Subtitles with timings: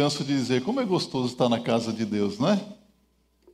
[0.00, 2.58] canso de dizer como é gostoso estar na casa de Deus, não é?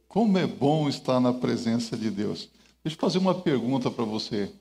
[0.06, 2.48] Como é bom estar na presença de Deus.
[2.84, 4.52] Deixa eu fazer uma pergunta para você.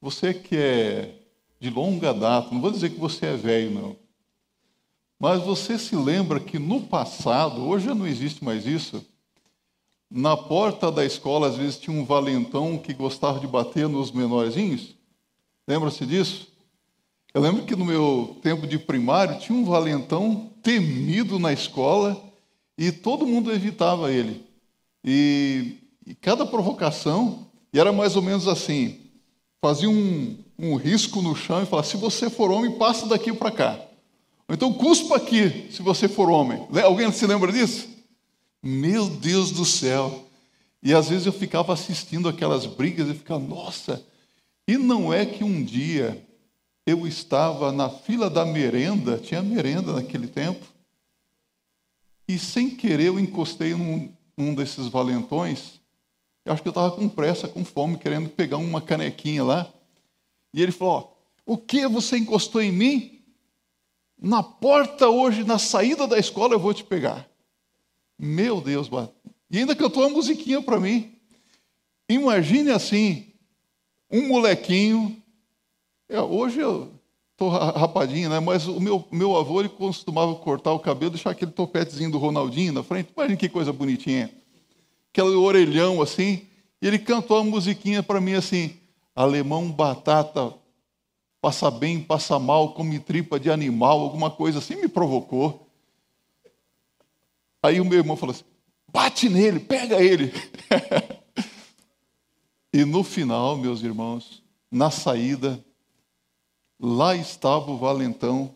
[0.00, 1.18] Você que é
[1.58, 3.96] de longa data, não vou dizer que você é velho, não.
[5.18, 9.04] Mas você se lembra que no passado, hoje não existe mais isso,
[10.08, 14.94] na porta da escola às vezes tinha um valentão que gostava de bater nos menorzinhos?
[15.66, 16.46] Lembra-se disso?
[17.36, 22.18] Eu lembro que no meu tempo de primário tinha um valentão temido na escola
[22.78, 24.42] e todo mundo evitava ele.
[25.04, 25.74] E,
[26.06, 29.00] e cada provocação, e era mais ou menos assim:
[29.60, 33.50] fazia um, um risco no chão e falava: se você for homem, passa daqui para
[33.50, 33.78] cá.
[34.48, 36.66] Ou então cuspa aqui, se você for homem.
[36.82, 37.86] Alguém se lembra disso?
[38.62, 40.24] Meu Deus do céu!
[40.82, 44.02] E às vezes eu ficava assistindo aquelas brigas e ficava, nossa!
[44.66, 46.24] E não é que um dia
[46.86, 50.64] eu estava na fila da merenda, tinha merenda naquele tempo,
[52.28, 55.80] e sem querer eu encostei num, desses valentões.
[56.44, 59.72] Eu acho que eu estava com pressa, com fome, querendo pegar uma canequinha lá.
[60.54, 63.22] E ele falou: O que você encostou em mim?
[64.18, 67.28] Na porta hoje, na saída da escola, eu vou te pegar.
[68.18, 68.88] Meu Deus,
[69.50, 71.14] e ainda cantou uma musiquinha para mim.
[72.08, 73.32] Imagine assim,
[74.10, 75.22] um molequinho.
[76.08, 76.92] É, hoje eu
[77.32, 78.38] estou rapadinho, né?
[78.38, 82.72] Mas o meu, meu avô ele costumava cortar o cabelo, deixar aquele topetezinho do Ronaldinho
[82.72, 83.12] na frente.
[83.14, 84.32] Imagine que coisa bonitinha.
[85.12, 86.46] Aquele orelhão assim.
[86.80, 88.76] E ele cantou uma musiquinha para mim assim:
[89.14, 90.54] alemão batata,
[91.40, 95.68] passa bem, passa mal, come tripa de animal, alguma coisa assim, me provocou.
[97.62, 98.44] Aí o meu irmão falou assim:
[98.92, 100.32] bate nele, pega ele.
[102.72, 104.40] e no final, meus irmãos,
[104.70, 105.65] na saída,
[106.78, 108.54] lá estava o valentão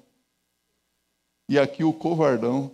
[1.49, 2.71] e aqui o covardão.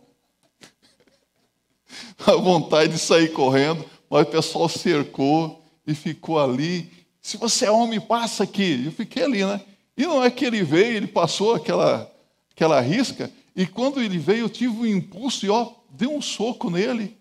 [2.26, 6.90] A vontade de sair correndo, mas o pessoal cercou e ficou ali.
[7.20, 8.84] Se você é homem, passa aqui.
[8.84, 9.60] Eu fiquei ali, né?
[9.96, 12.12] E não é que ele veio, ele passou aquela,
[12.52, 16.68] aquela risca, e quando ele veio, eu tive um impulso e ó, dei um soco
[16.68, 17.16] nele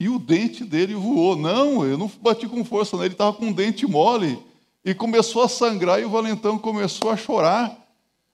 [0.00, 1.36] e o dente dele voou.
[1.36, 4.38] Não, eu não bati com força nele, ele estava com o dente mole.
[4.84, 7.76] E começou a sangrar e o valentão começou a chorar.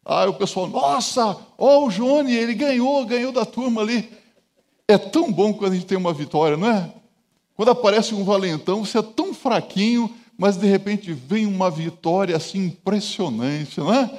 [0.04, 4.10] Aí o pessoal, nossa, ó o Johnny, ele ganhou, ganhou da turma ali.
[4.88, 6.92] É tão bom quando a gente tem uma vitória, não é?
[7.54, 12.66] Quando aparece um valentão, você é tão fraquinho, mas de repente vem uma vitória assim
[12.66, 14.10] impressionante, não é?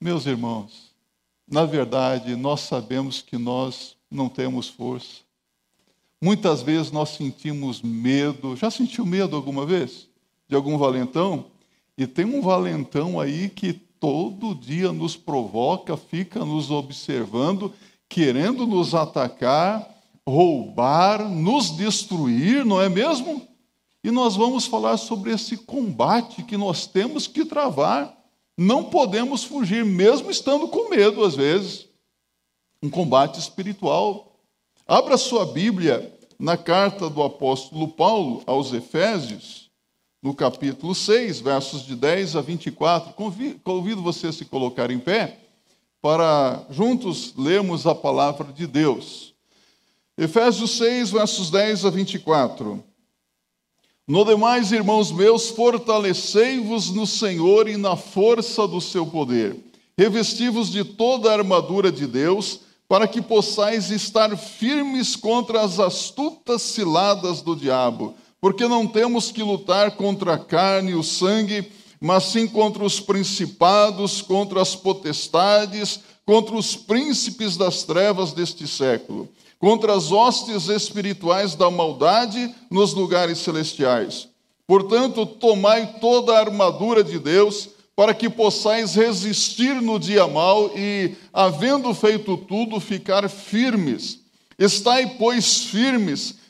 [0.00, 0.92] Meus irmãos,
[1.50, 5.22] na verdade, nós sabemos que nós não temos força.
[6.20, 8.54] Muitas vezes nós sentimos medo.
[8.56, 10.07] Já sentiu medo alguma vez?
[10.48, 11.46] De algum valentão?
[11.96, 17.72] E tem um valentão aí que todo dia nos provoca, fica nos observando,
[18.08, 19.88] querendo nos atacar,
[20.26, 23.46] roubar, nos destruir, não é mesmo?
[24.02, 28.16] E nós vamos falar sobre esse combate que nós temos que travar.
[28.56, 31.86] Não podemos fugir, mesmo estando com medo às vezes.
[32.82, 34.28] Um combate espiritual
[34.90, 39.67] Abra sua Bíblia na carta do apóstolo Paulo aos Efésios,
[40.22, 43.14] no capítulo 6, versos de 10 a 24.
[43.62, 45.38] Convido você a se colocar em pé
[46.00, 49.34] para juntos lermos a palavra de Deus.
[50.16, 52.82] Efésios 6, versos 10 a 24.
[54.06, 59.56] No demais, irmãos meus, fortalecei-vos no Senhor e na força do seu poder.
[59.96, 66.62] Revesti-vos de toda a armadura de Deus para que possais estar firmes contra as astutas
[66.62, 72.24] ciladas do diabo, porque não temos que lutar contra a carne e o sangue, mas
[72.24, 79.28] sim contra os principados, contra as potestades, contra os príncipes das trevas deste século,
[79.58, 84.28] contra as hostes espirituais da maldade nos lugares celestiais.
[84.66, 91.16] Portanto, tomai toda a armadura de Deus, para que possais resistir no dia mau e,
[91.32, 94.20] havendo feito tudo, ficar firmes.
[94.56, 96.36] Estai, pois, firmes,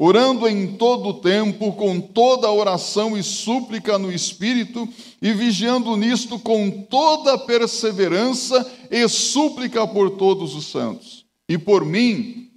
[0.00, 4.88] orando em todo o tempo, com toda oração e súplica no Espírito,
[5.20, 11.24] e vigiando nisto com toda perseverança e súplica por todos os santos.
[11.48, 12.48] E por mim,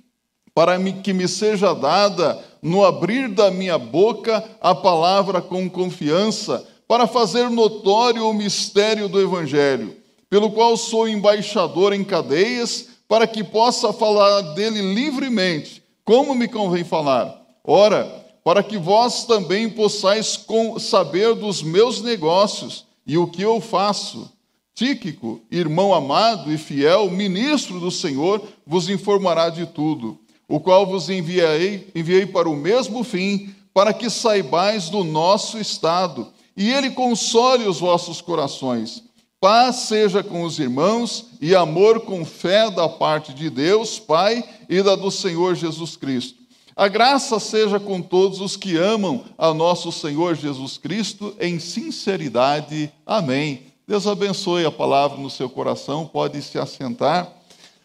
[0.54, 7.08] para que me seja dada, no abrir da minha boca, a palavra com confiança, para
[7.08, 9.96] fazer notório o mistério do Evangelho,
[10.30, 15.81] pelo qual sou embaixador em cadeias, para que possa falar dele livremente,
[16.12, 17.42] como me convém falar.
[17.64, 18.04] Ora,
[18.44, 20.46] para que vós também possais
[20.78, 24.30] saber dos meus negócios e o que eu faço.
[24.76, 30.20] Tíquico, irmão amado e fiel, ministro do Senhor, vos informará de tudo
[30.50, 36.28] o qual vos enviei, enviei para o mesmo fim, para que saibais do nosso estado,
[36.58, 39.02] e ele console os vossos corações.
[39.42, 44.82] Paz seja com os irmãos e amor com fé da parte de Deus, Pai, e
[44.82, 46.40] da do Senhor Jesus Cristo.
[46.74, 52.90] A graça seja com todos os que amam a nosso Senhor Jesus Cristo em sinceridade.
[53.06, 53.64] Amém.
[53.86, 57.30] Deus abençoe a palavra no seu coração, pode se assentar.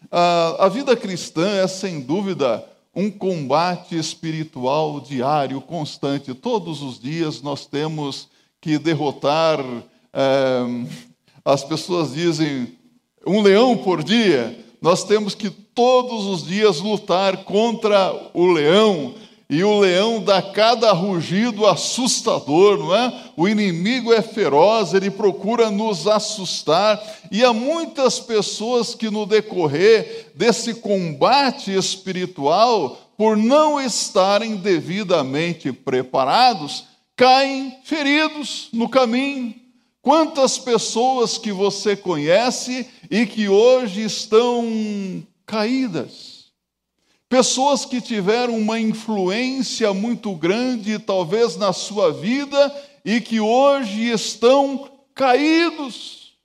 [0.09, 2.63] A vida cristã é, sem dúvida,
[2.95, 6.33] um combate espiritual diário, constante.
[6.33, 8.29] Todos os dias nós temos
[8.61, 9.59] que derrotar.
[10.13, 10.61] É,
[11.43, 12.77] as pessoas dizem
[13.25, 14.65] um leão por dia.
[14.81, 19.15] Nós temos que todos os dias lutar contra o leão,
[19.49, 23.13] e o leão dá cada rugido assustador, não é?
[23.37, 27.01] O inimigo é feroz, ele procura nos assustar,
[27.31, 36.83] e há muitas pessoas que no decorrer desse combate espiritual, por não estarem devidamente preparados,
[37.15, 39.66] caem feridos no caminho.
[40.07, 46.45] Quantas pessoas que você conhece e que hoje estão caídas?
[47.27, 52.73] Pessoas que tiveram uma influência muito grande, talvez na sua vida,
[53.03, 56.37] e que hoje estão caídos.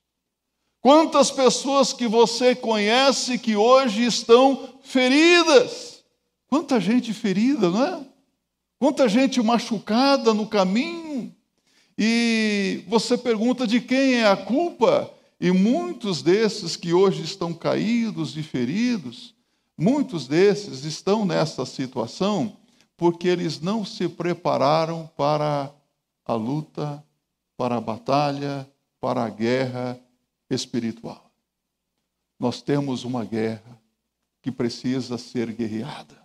[0.81, 6.03] Quantas pessoas que você conhece que hoje estão feridas?
[6.49, 8.01] Quanta gente ferida, não é?
[8.81, 11.33] Quanta gente machucada no caminho.
[11.97, 15.13] E você pergunta de quem é a culpa?
[15.41, 19.35] E muitos desses que hoje estão caídos e feridos,
[19.77, 22.57] Muitos desses estão nessa situação
[22.97, 25.75] porque eles não se prepararam para
[26.25, 27.05] a luta,
[27.57, 29.99] para a batalha, para a guerra
[30.49, 31.33] espiritual.
[32.39, 33.81] Nós temos uma guerra
[34.41, 36.23] que precisa ser guerreada.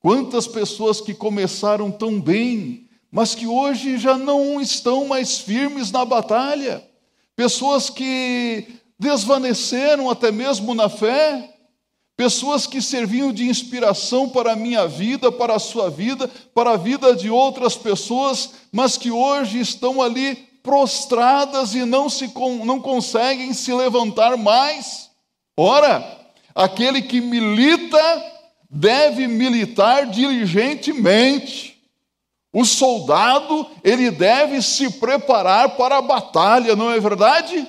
[0.00, 6.02] Quantas pessoas que começaram tão bem, mas que hoje já não estão mais firmes na
[6.02, 6.82] batalha.
[7.36, 8.66] Pessoas que
[8.98, 11.50] desvaneceram até mesmo na fé,
[12.16, 16.76] pessoas que serviam de inspiração para a minha vida, para a sua vida, para a
[16.78, 22.32] vida de outras pessoas, mas que hoje estão ali prostradas e não, se,
[22.64, 25.10] não conseguem se levantar mais.
[25.54, 26.18] Ora,
[26.54, 28.24] aquele que milita
[28.70, 31.71] deve militar diligentemente.
[32.52, 37.66] O soldado, ele deve se preparar para a batalha, não é verdade?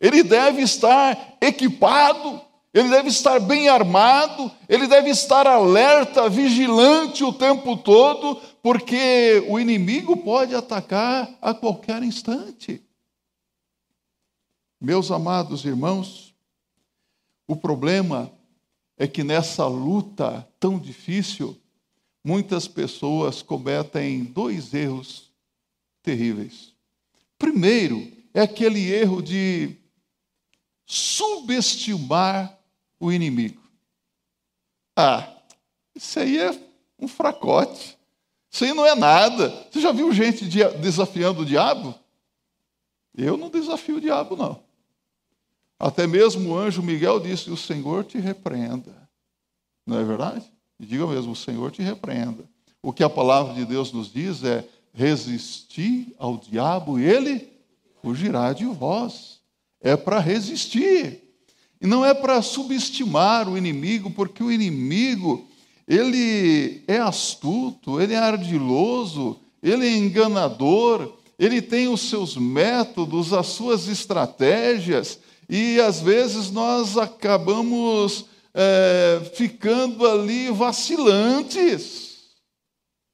[0.00, 2.40] Ele deve estar equipado,
[2.74, 9.60] ele deve estar bem armado, ele deve estar alerta, vigilante o tempo todo, porque o
[9.60, 12.82] inimigo pode atacar a qualquer instante.
[14.80, 16.34] Meus amados irmãos,
[17.46, 18.32] o problema
[18.96, 21.56] é que nessa luta tão difícil,
[22.24, 25.30] muitas pessoas cometem dois erros
[26.02, 26.72] terríveis.
[27.38, 29.76] Primeiro, é aquele erro de
[30.86, 32.58] subestimar
[32.98, 33.60] o inimigo.
[34.96, 35.32] Ah,
[35.94, 36.50] isso aí é
[36.98, 37.98] um fracote.
[38.50, 39.48] Isso aí não é nada.
[39.70, 40.44] Você já viu gente
[40.80, 41.94] desafiando o diabo?
[43.16, 44.62] Eu não desafio o diabo, não.
[45.78, 49.08] Até mesmo o anjo Miguel disse: O Senhor te repreenda.
[49.86, 50.52] Não é verdade?
[50.80, 52.42] E diga mesmo: O Senhor te repreenda.
[52.82, 57.48] O que a palavra de Deus nos diz é: resistir ao diabo ele
[58.02, 59.38] fugirá de vós.
[59.82, 61.22] É para resistir.
[61.80, 65.46] E não é para subestimar o inimigo, porque o inimigo,
[65.88, 73.46] ele é astuto, ele é ardiloso, ele é enganador, ele tem os seus métodos, as
[73.46, 75.18] suas estratégias,
[75.48, 82.10] e às vezes nós acabamos é, ficando ali vacilantes.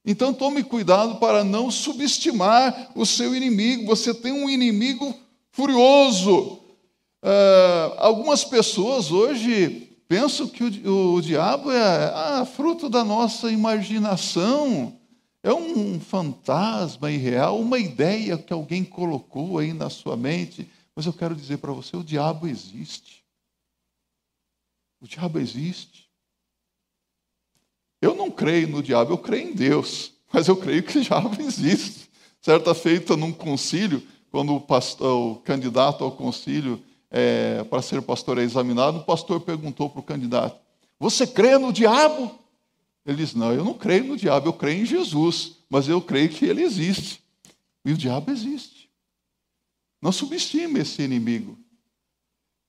[0.04, 3.86] Então tome cuidado para não subestimar o seu inimigo.
[3.86, 5.14] Você tem um inimigo
[5.50, 6.62] furioso,
[7.26, 14.96] Uh, algumas pessoas hoje pensam que o, o diabo é ah, fruto da nossa imaginação,
[15.42, 20.68] é um fantasma irreal, uma ideia que alguém colocou aí na sua mente.
[20.94, 23.24] Mas eu quero dizer para você: o diabo existe.
[25.06, 26.10] O diabo existe.
[28.02, 31.40] Eu não creio no diabo, eu creio em Deus, mas eu creio que o diabo
[31.40, 32.10] existe.
[32.40, 38.38] Certa feita num concílio, quando o, pastor, o candidato ao concílio é, para ser pastor
[38.38, 40.60] é examinado, o pastor perguntou para o candidato:
[40.98, 42.36] Você crê no diabo?
[43.06, 46.30] Ele diz: Não, eu não creio no diabo, eu creio em Jesus, mas eu creio
[46.30, 47.22] que ele existe.
[47.84, 48.90] E o diabo existe.
[50.02, 51.56] Não subestime esse inimigo.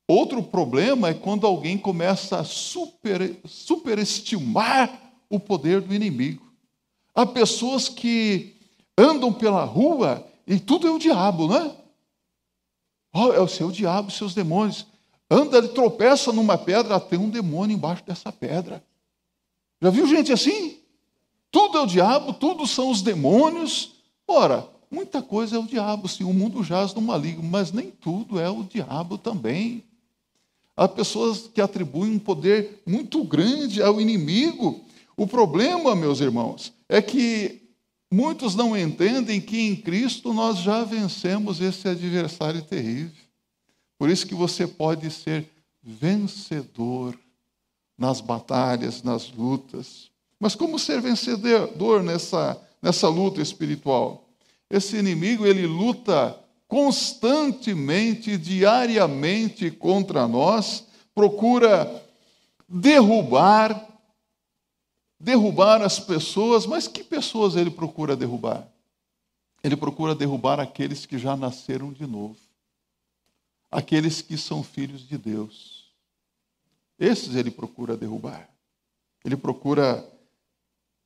[0.07, 4.89] Outro problema é quando alguém começa a super, superestimar
[5.29, 6.49] o poder do inimigo.
[7.13, 8.55] Há pessoas que
[8.97, 11.75] andam pela rua e tudo é o diabo, não é?
[13.13, 14.85] Oh, é o seu diabo, seus demônios.
[15.29, 18.81] Anda, ele tropeça numa pedra, tem um demônio embaixo dessa pedra.
[19.81, 20.77] Já viu gente assim?
[21.51, 23.95] Tudo é o diabo, tudo são os demônios.
[24.25, 28.39] Ora, muita coisa é o diabo, sim, o mundo jaz no maligno, mas nem tudo
[28.39, 29.83] é o diabo também.
[30.77, 34.85] Há pessoas que atribuem um poder muito grande ao inimigo.
[35.17, 37.63] O problema, meus irmãos, é que
[38.11, 43.11] muitos não entendem que em Cristo nós já vencemos esse adversário terrível.
[43.97, 45.49] Por isso que você pode ser
[45.81, 47.17] vencedor
[47.97, 50.11] nas batalhas, nas lutas.
[50.39, 54.29] Mas como ser vencedor nessa, nessa luta espiritual?
[54.69, 62.03] Esse inimigo, ele luta constantemente, diariamente contra nós, procura
[62.67, 63.87] derrubar,
[65.19, 68.67] derrubar as pessoas, mas que pessoas ele procura derrubar?
[69.63, 72.37] Ele procura derrubar aqueles que já nasceram de novo,
[73.71, 75.91] aqueles que são filhos de Deus.
[76.99, 78.49] Esses ele procura derrubar.
[79.23, 80.07] Ele procura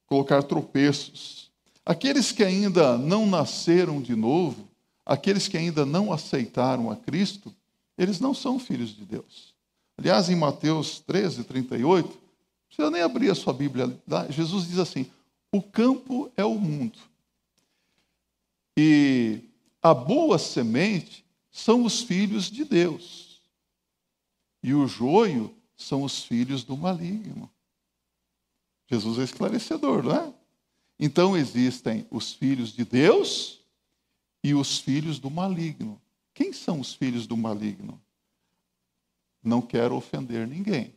[0.05, 1.49] colocar tropeços.
[1.85, 4.70] Aqueles que ainda não nasceram de novo,
[5.05, 7.53] aqueles que ainda não aceitaram a Cristo,
[7.97, 9.53] eles não são filhos de Deus.
[9.97, 12.17] Aliás, em Mateus 13, 38, não
[12.67, 13.95] precisa nem abrir a sua Bíblia,
[14.29, 15.05] Jesus diz assim:
[15.51, 16.97] o campo é o mundo.
[18.77, 19.41] E
[19.81, 23.41] a boa semente são os filhos de Deus.
[24.63, 27.51] E o joio são os filhos do maligno.
[28.89, 30.33] Jesus é esclarecedor, não é?
[30.99, 33.60] Então existem os filhos de Deus
[34.43, 36.01] e os filhos do maligno.
[36.33, 38.01] Quem são os filhos do maligno?
[39.43, 40.93] Não quero ofender ninguém.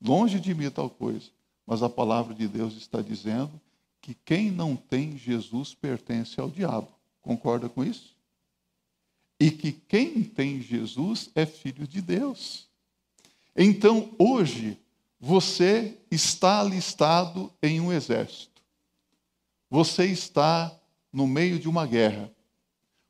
[0.00, 1.30] Longe de mim tal coisa.
[1.66, 3.60] Mas a palavra de Deus está dizendo
[4.00, 6.88] que quem não tem Jesus pertence ao diabo.
[7.20, 8.16] Concorda com isso?
[9.38, 12.68] E que quem tem Jesus é filho de Deus.
[13.56, 14.78] Então, hoje,
[15.20, 18.60] você está alistado em um exército.
[19.70, 20.76] Você está
[21.12, 22.30] no meio de uma guerra.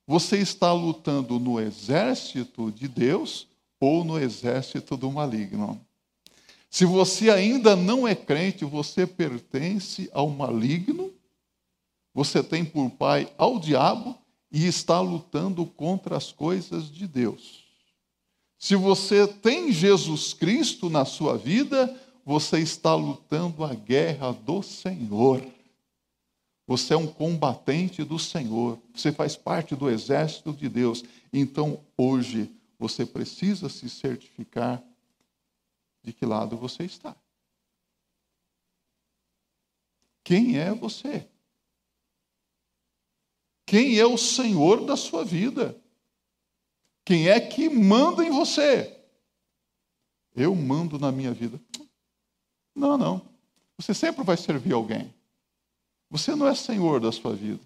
[0.07, 3.47] Você está lutando no exército de Deus
[3.79, 5.81] ou no exército do maligno.
[6.69, 11.13] Se você ainda não é crente, você pertence ao maligno,
[12.15, 14.19] você tem por pai ao diabo
[14.51, 17.63] e está lutando contra as coisas de Deus.
[18.59, 21.95] Se você tem Jesus Cristo na sua vida,
[22.25, 25.43] você está lutando a guerra do Senhor.
[26.67, 28.81] Você é um combatente do Senhor.
[28.95, 31.03] Você faz parte do exército de Deus.
[31.33, 34.83] Então, hoje, você precisa se certificar
[36.03, 37.17] de que lado você está.
[40.25, 41.29] Quem é você?
[43.67, 45.81] Quem é o Senhor da sua vida?
[47.05, 49.01] Quem é que manda em você?
[50.35, 51.61] Eu mando na minha vida.
[52.75, 53.29] Não, não.
[53.77, 55.13] Você sempre vai servir alguém.
[56.13, 57.63] Você não é senhor da sua vida.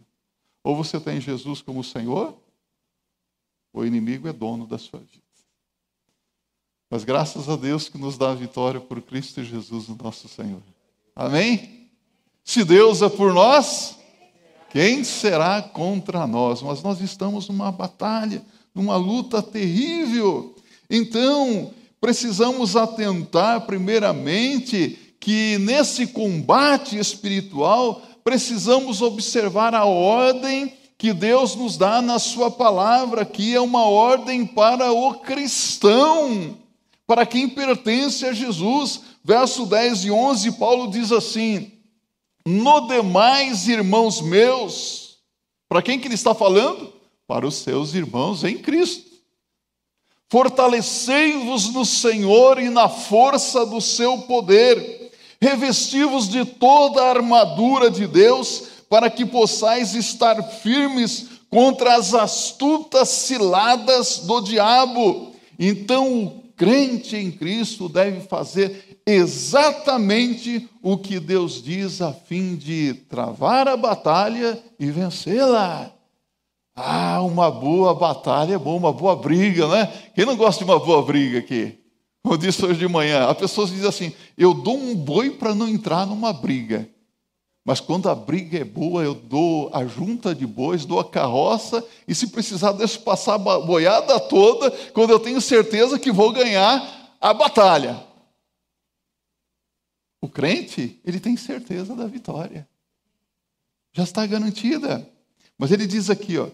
[0.62, 2.34] Ou você tem Jesus como Senhor,
[3.72, 5.22] ou o inimigo é dono da sua vida.
[6.88, 10.62] Mas graças a Deus que nos dá a vitória por Cristo Jesus, o nosso Senhor.
[11.14, 11.90] Amém?
[12.44, 13.98] Se Deus é por nós,
[14.70, 16.62] quem será contra nós?
[16.62, 18.42] Mas nós estamos numa batalha
[18.76, 20.54] numa luta terrível.
[20.90, 31.76] Então, precisamos atentar, primeiramente, que nesse combate espiritual, precisamos observar a ordem que Deus nos
[31.76, 36.58] dá na Sua palavra, que é uma ordem para o cristão,
[37.06, 39.02] para quem pertence a Jesus.
[39.22, 41.70] Verso 10 e 11, Paulo diz assim:
[42.44, 45.18] No demais, irmãos meus,
[45.68, 46.96] para quem que ele está falando?
[47.26, 49.04] para os seus irmãos em Cristo.
[50.28, 55.05] Fortalecei-vos no Senhor e na força do seu poder,
[55.40, 63.08] revesti-vos de toda a armadura de Deus, para que possais estar firmes contra as astutas
[63.08, 65.32] ciladas do diabo.
[65.58, 73.68] Então, crente em Cristo deve fazer exatamente o que Deus diz a fim de travar
[73.68, 75.92] a batalha e vencê-la.
[76.74, 79.90] Ah, uma boa batalha é boa, uma boa briga, né?
[80.14, 81.78] Quem não gosta de uma boa briga aqui?
[82.28, 85.68] Eu disse hoje de manhã, a pessoa diz assim: eu dou um boi para não
[85.68, 86.88] entrar numa briga.
[87.64, 91.84] Mas quando a briga é boa, eu dou a junta de bois, dou a carroça,
[92.06, 97.16] e se precisar, deixo passar a boiada toda, quando eu tenho certeza que vou ganhar
[97.20, 98.04] a batalha.
[100.20, 102.68] O crente, ele tem certeza da vitória.
[103.92, 105.08] Já está garantida.
[105.58, 106.48] Mas ele diz aqui, ó,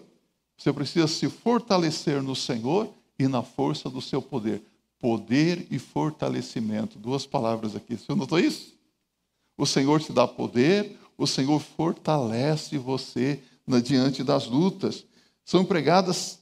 [0.57, 4.63] você precisa se fortalecer no Senhor e na força do seu poder.
[5.03, 6.97] Poder e fortalecimento.
[6.97, 7.97] Duas palavras aqui.
[7.97, 8.71] Você notou isso?
[9.57, 13.41] O Senhor te dá poder, o Senhor fortalece você
[13.83, 15.03] diante das lutas.
[15.43, 16.39] São empregadas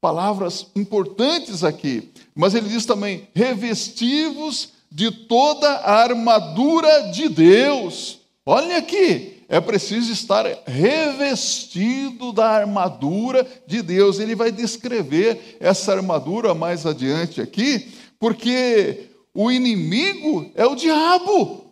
[0.00, 8.20] palavras importantes aqui, mas ele diz também: revestivos de toda a armadura de Deus.
[8.46, 14.18] Olha aqui, é preciso estar revestido da armadura de Deus.
[14.18, 21.64] Ele vai descrever essa armadura mais adiante aqui, porque o inimigo é o diabo.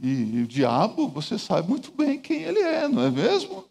[0.00, 3.64] E, o diabo, você sabe muito bem quem ele é, não é mesmo?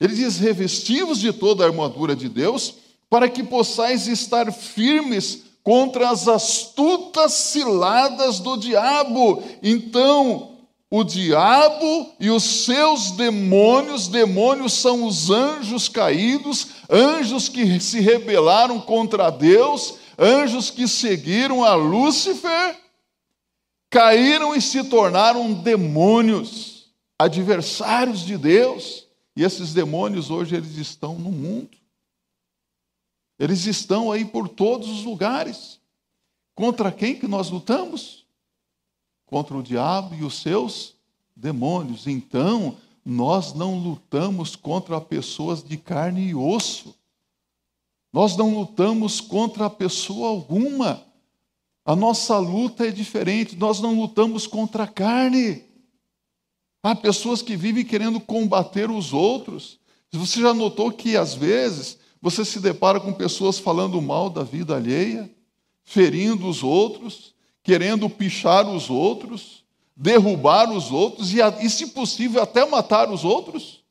[0.00, 2.74] Ele diz: revestivos de toda a armadura de Deus,
[3.08, 9.42] para que possais estar firmes contra as astutas ciladas do diabo.
[9.62, 10.58] Então,
[10.90, 18.78] o diabo e os seus demônios, demônios são os anjos caídos, anjos que se rebelaram
[18.80, 22.78] contra Deus, anjos que seguiram a Lúcifer
[23.94, 29.06] caíram e se tornaram demônios, adversários de Deus.
[29.36, 31.76] E esses demônios hoje eles estão no mundo.
[33.38, 35.80] Eles estão aí por todos os lugares.
[36.56, 38.26] Contra quem que nós lutamos?
[39.26, 40.94] Contra o diabo e os seus
[41.34, 42.06] demônios.
[42.06, 46.94] Então, nós não lutamos contra pessoas de carne e osso.
[48.14, 51.04] Nós não lutamos contra pessoa alguma.
[51.84, 55.64] A nossa luta é diferente, nós não lutamos contra a carne.
[56.80, 59.80] Há pessoas que vivem querendo combater os outros.
[60.12, 64.76] Você já notou que às vezes você se depara com pessoas falando mal da vida
[64.76, 65.28] alheia,
[65.82, 69.64] ferindo os outros, querendo pichar os outros,
[69.96, 73.82] derrubar os outros e, e se possível, até matar os outros?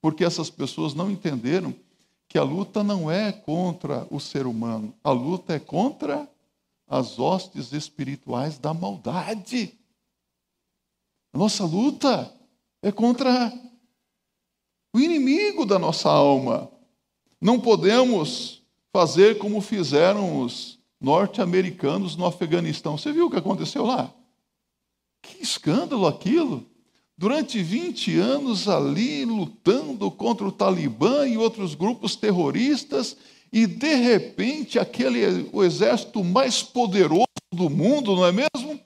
[0.00, 1.74] Porque essas pessoas não entenderam
[2.28, 6.28] que a luta não é contra o ser humano, a luta é contra
[6.86, 9.74] as hostes espirituais da maldade.
[11.32, 12.32] A nossa luta
[12.82, 13.52] é contra
[14.94, 16.70] o inimigo da nossa alma.
[17.40, 18.62] Não podemos
[18.92, 22.96] fazer como fizeram os norte-americanos no Afeganistão.
[22.96, 24.12] Você viu o que aconteceu lá?
[25.22, 26.66] Que escândalo aquilo!
[27.18, 33.16] Durante 20 anos ali lutando contra o Talibã e outros grupos terroristas,
[33.52, 38.80] e de repente aquele o exército mais poderoso do mundo, não é mesmo?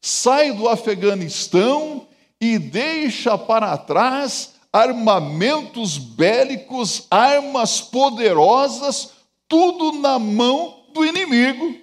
[0.00, 2.08] Sai do Afeganistão
[2.40, 9.12] e deixa para trás armamentos bélicos, armas poderosas,
[9.46, 11.78] tudo na mão do inimigo.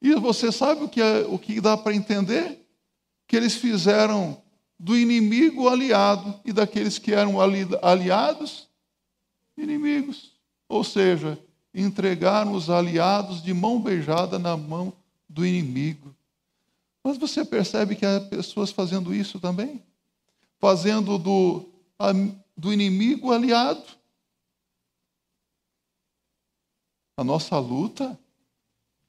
[0.00, 2.63] E você sabe o que, é, o que dá para entender?
[3.26, 4.42] Que eles fizeram
[4.78, 7.36] do inimigo aliado e daqueles que eram
[7.82, 8.68] aliados
[9.56, 10.32] inimigos.
[10.68, 11.38] Ou seja,
[11.72, 14.92] entregaram os aliados de mão beijada na mão
[15.28, 16.14] do inimigo.
[17.02, 19.82] Mas você percebe que há pessoas fazendo isso também?
[20.58, 21.68] Fazendo do,
[22.56, 23.84] do inimigo aliado.
[27.16, 28.18] A nossa luta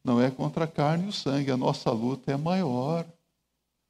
[0.04, 3.06] não é contra a carne e o sangue, a nossa luta é maior.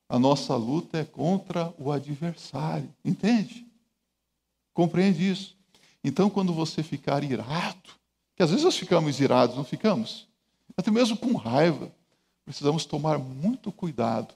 [0.08, 2.90] A nossa luta é contra o adversário.
[3.04, 3.66] Entende?
[4.74, 5.56] Compreende isso?
[6.04, 7.90] Então, quando você ficar irado,
[8.36, 10.28] que às vezes nós ficamos irados, não ficamos?
[10.78, 11.92] Até mesmo com raiva,
[12.44, 14.34] precisamos tomar muito cuidado,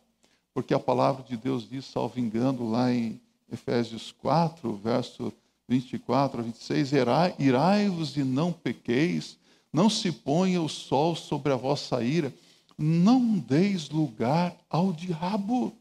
[0.53, 3.19] porque a palavra de Deus diz, salvo engano, lá em
[3.51, 5.32] Efésios 4, verso
[5.67, 6.91] 24 a 26,
[7.38, 9.38] irai-vos e não pequeis,
[9.71, 12.34] não se ponha o sol sobre a vossa ira,
[12.82, 15.76] não deis lugar ao diabo.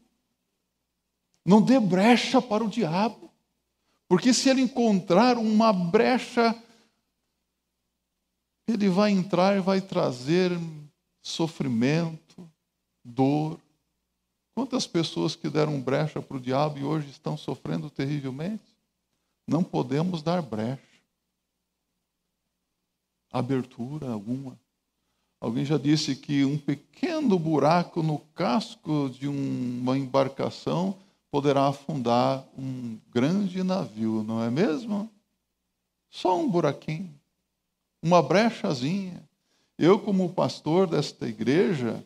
[1.45, 3.31] Não dê brecha para o diabo.
[4.05, 6.53] Porque se ele encontrar uma brecha,
[8.67, 10.51] ele vai entrar e vai trazer
[11.21, 12.49] sofrimento,
[13.03, 13.57] dor.
[14.53, 18.75] Quantas pessoas que deram brecha para o diabo e hoje estão sofrendo terrivelmente?
[19.47, 20.83] Não podemos dar brecha.
[23.31, 24.59] abertura alguma.
[25.41, 30.95] Alguém já disse que um pequeno buraco no casco de uma embarcação
[31.31, 35.09] poderá afundar um grande navio, não é mesmo?
[36.09, 37.13] Só um buraquinho,
[38.03, 39.23] uma brechazinha.
[39.77, 42.03] Eu, como pastor desta igreja,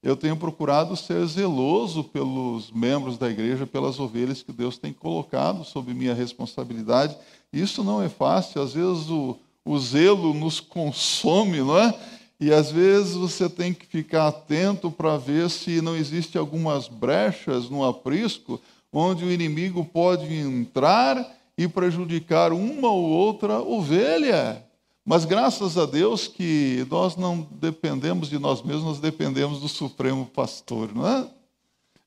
[0.00, 5.64] eu tenho procurado ser zeloso pelos membros da igreja, pelas ovelhas que Deus tem colocado
[5.64, 7.16] sob minha responsabilidade.
[7.52, 12.17] Isso não é fácil, às vezes o, o zelo nos consome, não é?
[12.40, 17.68] E às vezes você tem que ficar atento para ver se não existe algumas brechas
[17.68, 18.60] no aprisco
[18.92, 24.64] onde o inimigo pode entrar e prejudicar uma ou outra ovelha.
[25.04, 30.26] Mas graças a Deus que nós não dependemos de nós mesmos, nós dependemos do Supremo
[30.26, 31.26] Pastor, não é?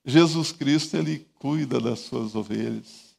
[0.06, 3.12] Jesus Cristo, ele cuida das suas ovelhas.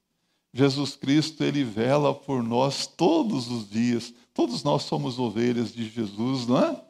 [0.53, 4.13] Jesus Cristo, ele vela por nós todos os dias.
[4.35, 6.81] Todos nós somos ovelhas de Jesus, não é?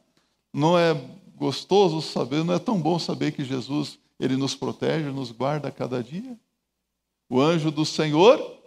[0.53, 0.95] Não é
[1.37, 5.73] gostoso saber, não é tão bom saber que Jesus, ele nos protege, nos guarda a
[5.73, 6.39] cada dia?
[7.29, 8.59] O anjo do Senhor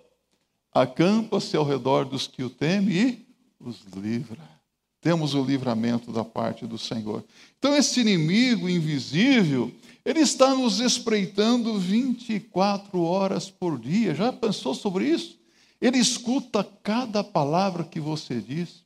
[0.74, 3.26] acampa-se ao redor dos que o temem e
[3.60, 4.42] os livra.
[5.00, 7.24] Temos o livramento da parte do Senhor.
[7.60, 9.72] Então, esse inimigo invisível,
[10.04, 14.16] ele está nos espreitando 24 horas por dia.
[14.16, 15.38] Já pensou sobre isso?
[15.80, 18.84] Ele escuta cada palavra que você diz,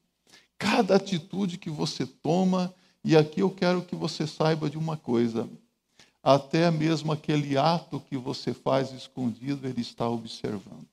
[0.57, 5.49] cada atitude que você toma, e aqui eu quero que você saiba de uma coisa:
[6.21, 10.87] até mesmo aquele ato que você faz escondido, ele está observando.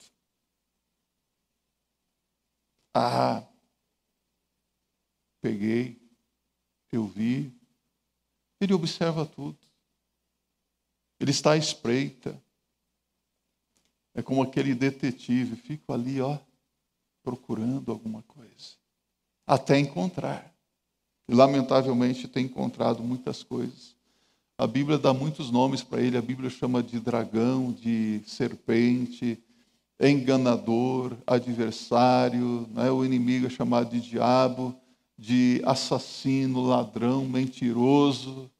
[2.94, 3.44] Ah,
[5.42, 6.00] peguei,
[6.90, 7.52] eu vi.
[8.60, 9.58] Ele observa tudo.
[11.20, 12.40] Ele está à espreita.
[14.14, 16.38] É como aquele detetive, fico ali, ó,
[17.22, 18.76] procurando alguma coisa,
[19.46, 20.55] até encontrar.
[21.28, 23.96] E, lamentavelmente, tem encontrado muitas coisas.
[24.58, 26.16] A Bíblia dá muitos nomes para ele.
[26.16, 29.38] A Bíblia chama de dragão, de serpente,
[30.00, 32.66] enganador, adversário.
[32.72, 32.90] Né?
[32.90, 34.74] O inimigo é chamado de diabo,
[35.18, 38.50] de assassino, ladrão, mentiroso.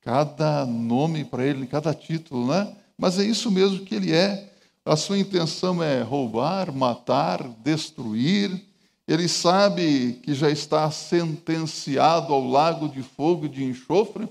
[0.00, 2.74] Cada nome para ele, cada título, né?
[2.96, 4.50] Mas é isso mesmo que ele é.
[4.84, 8.69] A sua intenção é roubar, matar, destruir
[9.10, 14.28] ele sabe que já está sentenciado ao lago de fogo e de enxofre,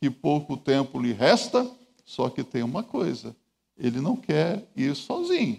[0.00, 1.68] que pouco tempo lhe resta,
[2.04, 3.34] só que tem uma coisa:
[3.76, 5.58] ele não quer ir sozinho.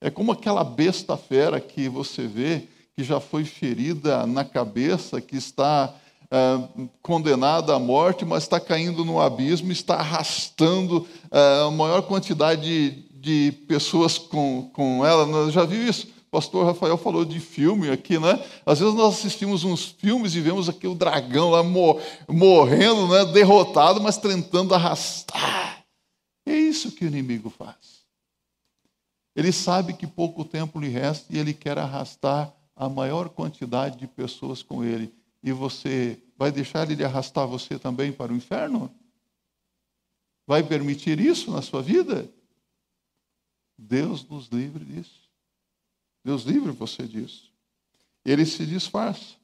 [0.00, 5.34] É como aquela besta fera que você vê que já foi ferida na cabeça, que
[5.34, 5.92] está
[6.30, 12.62] é, condenada à morte, mas está caindo no abismo, está arrastando é, a maior quantidade
[12.62, 15.50] de, de pessoas com, com ela.
[15.50, 16.13] Já viu isso?
[16.34, 18.44] Pastor Rafael falou de filme aqui, né?
[18.66, 23.24] Às vezes nós assistimos uns filmes e vemos aqui o dragão lá morrendo, né?
[23.32, 25.86] derrotado, mas tentando arrastar.
[26.44, 28.04] É isso que o inimigo faz.
[29.36, 34.08] Ele sabe que pouco tempo lhe resta e ele quer arrastar a maior quantidade de
[34.08, 35.14] pessoas com ele.
[35.40, 38.92] E você vai deixar ele arrastar você também para o inferno?
[40.48, 42.28] Vai permitir isso na sua vida?
[43.78, 45.23] Deus nos livre disso.
[46.24, 47.50] Deus livre você disso.
[48.24, 49.34] Ele se disfarça.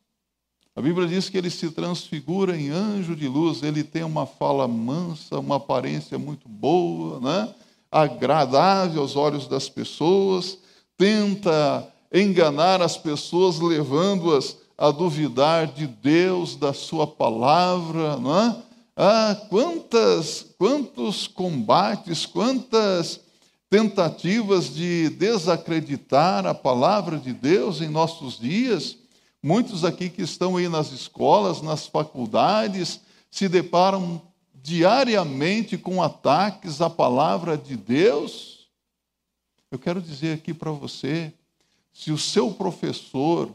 [0.75, 4.67] A Bíblia diz que ele se transfigura em anjo de luz, ele tem uma fala
[4.67, 7.55] mansa, uma aparência muito boa, né?
[7.91, 10.59] agradável aos olhos das pessoas,
[10.97, 18.17] tenta enganar as pessoas, levando-as a duvidar de Deus, da Sua palavra.
[18.17, 18.63] Né?
[18.97, 23.21] Ah, quantas, quantos combates, quantas
[23.71, 28.99] tentativas de desacreditar a palavra de Deus em nossos dias.
[29.41, 34.21] Muitos aqui que estão aí nas escolas, nas faculdades, se deparam
[34.53, 38.69] diariamente com ataques à palavra de Deus.
[39.71, 41.33] Eu quero dizer aqui para você:
[41.93, 43.55] se o seu professor,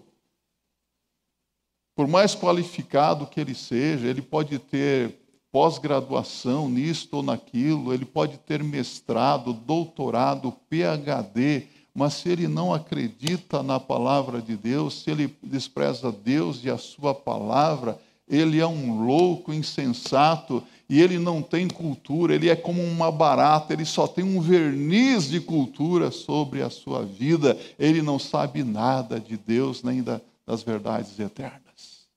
[1.93, 5.24] por mais qualificado que ele seja, ele pode ter
[5.55, 13.63] pós-graduação nisto ou naquilo, ele pode ter mestrado, doutorado, PhD, mas se ele não acredita
[13.63, 19.05] na palavra de Deus, se ele despreza Deus e a sua palavra, ele é um
[19.05, 24.25] louco insensato e ele não tem cultura, ele é como uma barata, ele só tem
[24.25, 30.03] um verniz de cultura sobre a sua vida, ele não sabe nada de Deus nem
[30.03, 32.09] das verdades eternas.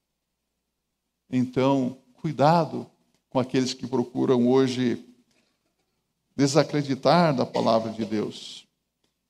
[1.30, 2.84] Então, cuidado
[3.30, 5.04] com aqueles que procuram hoje
[6.36, 8.64] desacreditar da palavra de Deus.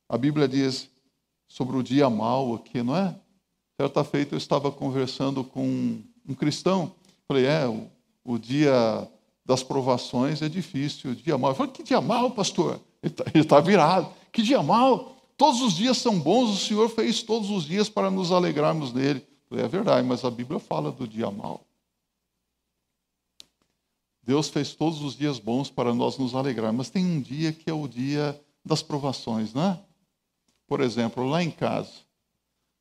[0.09, 0.91] A Bíblia diz
[1.47, 3.15] sobre o dia mau aqui, não é?
[3.81, 6.93] Certa feita eu estava conversando com um cristão.
[7.27, 7.87] Falei, é, o,
[8.25, 9.09] o dia
[9.45, 11.53] das provações é difícil, o dia mal.
[11.53, 12.81] Eu falei, que dia mal, pastor?
[13.03, 14.13] Ele está tá virado.
[14.31, 15.17] Que dia mal?
[15.37, 19.25] Todos os dias são bons, o Senhor fez todos os dias para nos alegrarmos nele.
[19.49, 21.68] Falei, é verdade, mas a Bíblia fala do dia mal.
[24.29, 27.71] Deus fez todos os dias bons para nós nos alegrar, mas tem um dia que
[27.71, 29.81] é o dia das provações, não é?
[30.67, 31.89] Por exemplo, lá em casa,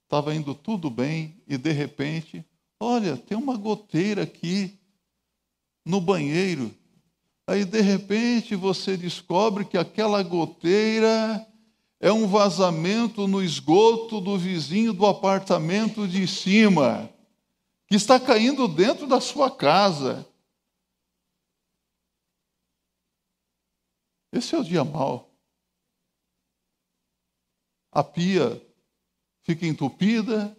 [0.03, 2.43] estava indo tudo bem e de repente,
[2.77, 4.77] olha, tem uma goteira aqui
[5.85, 6.69] no banheiro.
[7.47, 11.47] Aí de repente você descobre que aquela goteira
[12.01, 17.09] é um vazamento no esgoto do vizinho do apartamento de cima,
[17.87, 20.27] que está caindo dentro da sua casa.
[24.31, 25.29] Esse é o dia mau.
[27.91, 28.61] A pia
[29.43, 30.55] fica entupida,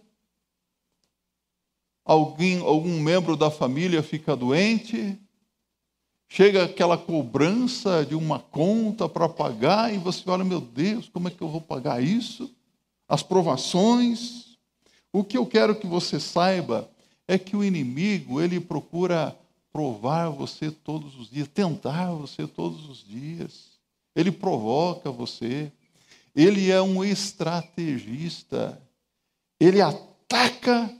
[2.03, 5.17] alguém, algum membro da família fica doente,
[6.27, 11.31] chega aquela cobrança de uma conta para pagar e você olha, meu Deus, como é
[11.31, 12.53] que eu vou pagar isso?
[13.07, 14.57] As provações.
[15.13, 16.89] O que eu quero que você saiba
[17.27, 19.37] é que o inimigo, ele procura
[19.71, 23.79] provar você todos os dias, tentar você todos os dias.
[24.15, 25.71] Ele provoca você.
[26.35, 28.81] Ele é um estrategista.
[29.59, 30.93] Ele ataca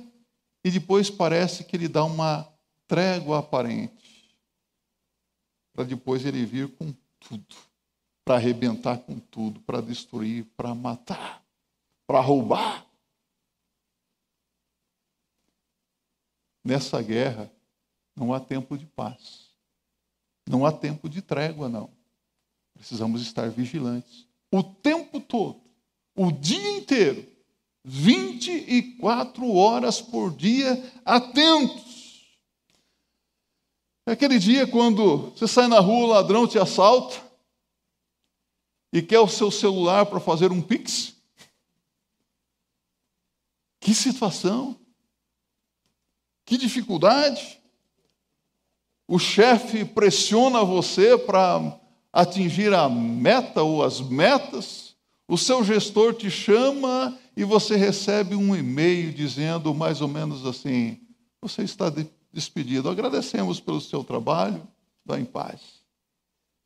[0.63, 2.47] e depois parece que ele dá uma
[2.87, 4.35] trégua aparente.
[5.73, 7.55] Para depois ele vir com tudo.
[8.23, 11.43] Para arrebentar com tudo, para destruir, para matar,
[12.05, 12.85] para roubar.
[16.63, 17.51] Nessa guerra,
[18.19, 19.49] não há tempo de paz.
[20.45, 21.89] Não há tempo de trégua, não.
[22.73, 24.27] Precisamos estar vigilantes.
[24.51, 25.61] O tempo todo,
[26.15, 27.25] o dia inteiro,
[27.85, 32.27] 24 horas por dia, atentos.
[34.05, 37.23] É aquele dia quando você sai na rua, o ladrão te assalta
[38.91, 41.15] e quer o seu celular para fazer um pix.
[43.79, 44.77] Que situação!
[46.43, 47.58] Que dificuldade!
[49.09, 51.79] O chefe pressiona você para
[52.13, 54.95] atingir a meta ou as metas,
[55.27, 60.99] o seu gestor te chama e você recebe um e-mail dizendo mais ou menos assim:
[61.41, 61.91] você está
[62.31, 64.61] despedido, agradecemos pelo seu trabalho,
[65.03, 65.81] vá em paz.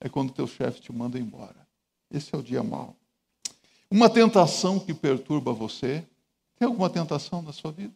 [0.02, 1.66] É quando teu chefe te manda embora.
[2.12, 2.94] Esse é o dia mau.
[3.90, 6.06] Uma tentação que perturba você.
[6.60, 7.96] Tem alguma tentação na sua vida?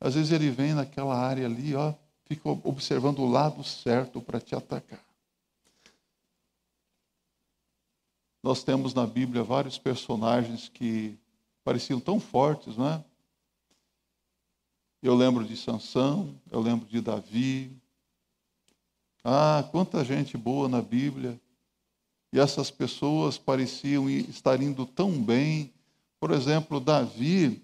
[0.00, 1.94] Às vezes ele vem naquela área ali, ó,
[2.26, 5.04] fica observando o lado certo para te atacar.
[8.42, 11.18] Nós temos na Bíblia vários personagens que
[11.64, 13.04] pareciam tão fortes, não é?
[15.02, 17.76] Eu lembro de Sansão, eu lembro de Davi.
[19.22, 21.40] Ah, quanta gente boa na Bíblia.
[22.32, 25.72] E essas pessoas pareciam estar indo tão bem.
[26.18, 27.62] Por exemplo, Davi,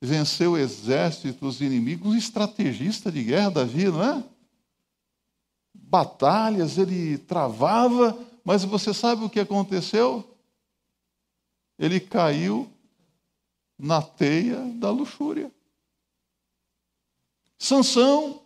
[0.00, 4.24] venceu exércitos inimigos, estrategista de guerra, Davi, não é?
[5.74, 10.26] Batalhas ele travava, mas você sabe o que aconteceu?
[11.78, 12.70] Ele caiu
[13.78, 15.50] na teia da luxúria.
[17.58, 18.42] Sansão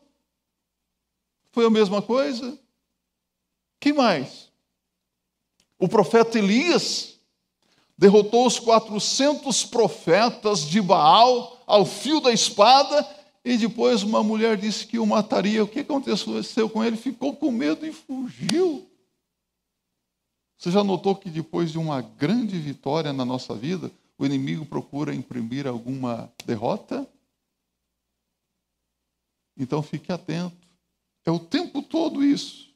[1.53, 2.59] foi a mesma coisa.
[3.79, 4.51] Quem mais?
[5.79, 7.14] O profeta Elias
[7.97, 13.09] derrotou os 400 profetas de Baal ao fio da espada,
[13.45, 15.63] e depois uma mulher disse que o mataria.
[15.63, 16.97] O que aconteceu com ele?
[16.97, 18.89] Ficou com medo e fugiu.
[20.59, 25.15] Você já notou que depois de uma grande vitória na nossa vida, o inimigo procura
[25.15, 27.07] imprimir alguma derrota?
[29.57, 30.57] Então fique atento.
[31.25, 32.74] É o tempo todo isso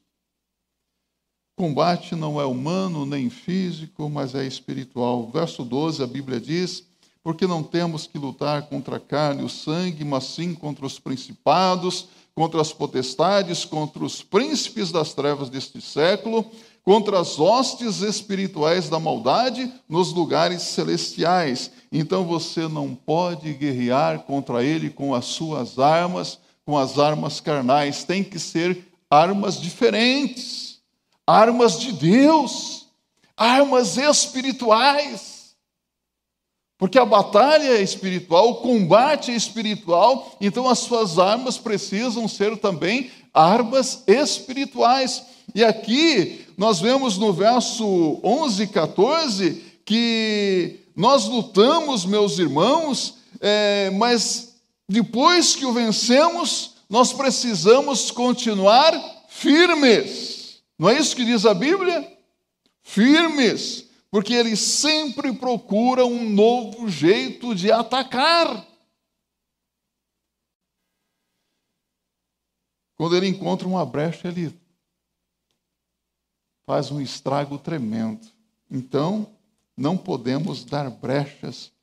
[1.59, 5.29] combate não é humano nem físico, mas é espiritual.
[5.29, 6.85] Verso 12, a Bíblia diz:
[7.21, 10.99] Porque não temos que lutar contra a carne e o sangue, mas sim contra os
[10.99, 16.49] principados, contra as potestades, contra os príncipes das trevas deste século,
[16.81, 21.71] contra as hostes espirituais da maldade nos lugares celestiais.
[21.91, 28.05] Então você não pode guerrear contra ele com as suas armas, com as armas carnais,
[28.05, 30.68] tem que ser armas diferentes
[31.29, 32.87] armas de Deus,
[33.37, 35.53] armas espirituais.
[36.75, 42.57] Porque a batalha é espiritual, o combate é espiritual, então as suas armas precisam ser
[42.57, 45.23] também armas espirituais.
[45.53, 53.91] E aqui nós vemos no verso 11 e 14 que nós lutamos, meus irmãos, é,
[53.91, 54.55] mas
[54.87, 58.93] depois que o vencemos, nós precisamos continuar
[59.27, 60.38] firmes.
[60.79, 62.17] Não é isso que diz a Bíblia?
[62.81, 68.65] Firmes, porque ele sempre procura um novo jeito de atacar.
[72.95, 74.57] Quando ele encontra uma brecha, ele
[76.65, 78.25] faz um estrago tremendo.
[78.71, 79.35] Então,
[79.75, 81.73] não podemos dar brechas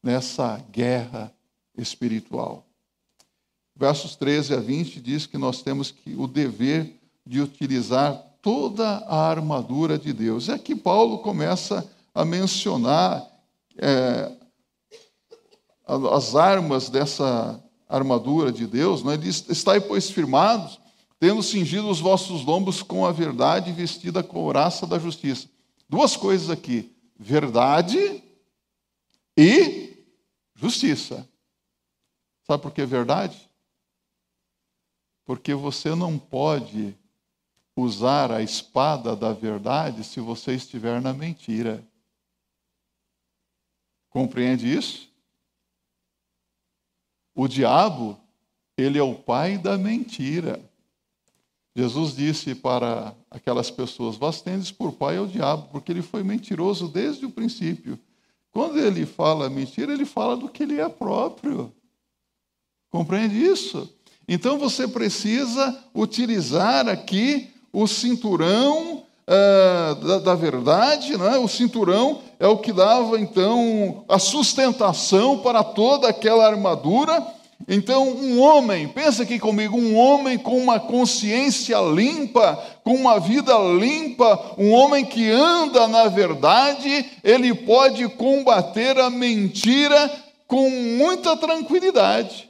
[0.00, 1.34] nessa guerra
[1.76, 2.64] espiritual.
[3.74, 9.28] Versos 13 a 20 diz que nós temos que, o dever de utilizar toda a
[9.28, 10.48] armadura de Deus.
[10.48, 13.26] É aqui Paulo começa a mencionar
[13.76, 14.32] é,
[16.12, 19.14] as armas dessa armadura de Deus, não é?
[19.14, 20.78] Ele diz, estai, pois, firmados,
[21.18, 25.48] tendo cingido os vossos lombos com a verdade, vestida com a couraça da justiça.
[25.88, 28.22] Duas coisas aqui: verdade
[29.36, 30.04] e
[30.54, 31.28] justiça.
[32.46, 33.48] Sabe por que verdade?
[35.24, 36.96] Porque você não pode
[37.80, 41.86] usar a espada da verdade se você estiver na mentira.
[44.10, 45.08] Compreende isso?
[47.34, 48.18] O diabo,
[48.76, 50.60] ele é o pai da mentira.
[51.76, 56.24] Jesus disse para aquelas pessoas: Vós tendes por pai é o diabo, porque ele foi
[56.24, 57.96] mentiroso desde o princípio.
[58.50, 61.72] Quando ele fala mentira, ele fala do que ele é próprio.
[62.90, 63.94] Compreende isso?
[64.26, 71.36] Então você precisa utilizar aqui o cinturão uh, da, da, verdade, né?
[71.38, 77.24] o cinturão é o que dava então a sustentação para toda aquela armadura.
[77.66, 83.52] Então, um homem, pensa aqui comigo, um homem com uma consciência limpa, com uma vida
[83.58, 90.10] limpa, um homem que anda na verdade, ele pode combater a mentira
[90.46, 92.48] com muita tranquilidade.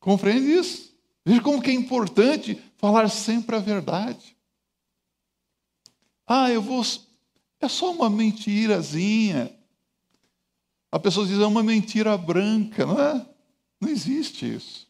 [0.00, 0.90] Compreende isso?
[1.24, 4.34] Veja como que é importante falar sempre a verdade.
[6.26, 6.82] Ah, eu vou.
[7.60, 9.54] É só uma mentirazinha.
[10.90, 13.26] A pessoa diz, é uma mentira branca, não é?
[13.80, 14.88] Não existe isso.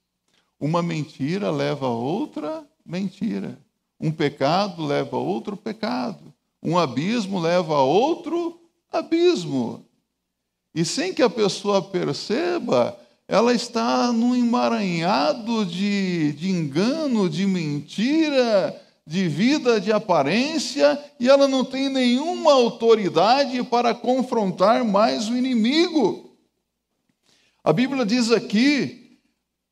[0.58, 3.58] Uma mentira leva a outra mentira.
[3.98, 6.32] Um pecado leva a outro pecado.
[6.62, 8.60] Um abismo leva a outro
[8.92, 9.84] abismo.
[10.72, 12.96] E sem que a pessoa perceba,
[13.30, 21.46] ela está num emaranhado de, de engano, de mentira, de vida de aparência e ela
[21.46, 26.34] não tem nenhuma autoridade para confrontar mais o inimigo.
[27.62, 29.16] A Bíblia diz aqui: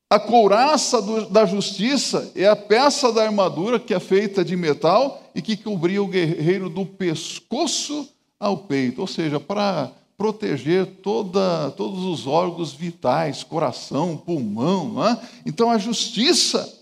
[0.09, 5.21] a couraça do, da justiça é a peça da armadura que é feita de metal
[5.35, 8.07] e que cobria o guerreiro do pescoço
[8.39, 15.03] ao peito, ou seja, para proteger toda, todos os órgãos vitais, coração, pulmão.
[15.07, 15.29] É?
[15.45, 16.75] Então a justiça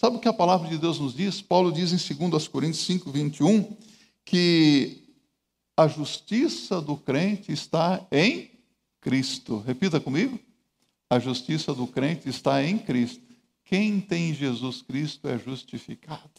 [0.00, 1.42] Sabe o que a palavra de Deus nos diz?
[1.42, 3.76] Paulo diz em 2 Coríntios 5, 21,
[4.24, 5.02] que
[5.76, 8.50] a justiça do crente está em
[9.02, 9.58] Cristo.
[9.58, 10.40] Repita comigo.
[11.10, 13.22] A justiça do crente está em Cristo.
[13.62, 16.30] Quem tem Jesus Cristo é justificado.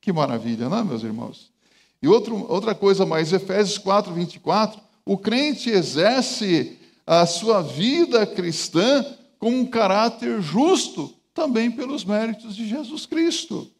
[0.00, 1.52] Que maravilha, não é, meus irmãos?
[2.00, 9.04] E outro, outra coisa mais, Efésios 4, 24, o crente exerce a sua vida cristã
[9.38, 13.70] com um caráter justo, também pelos méritos de Jesus Cristo.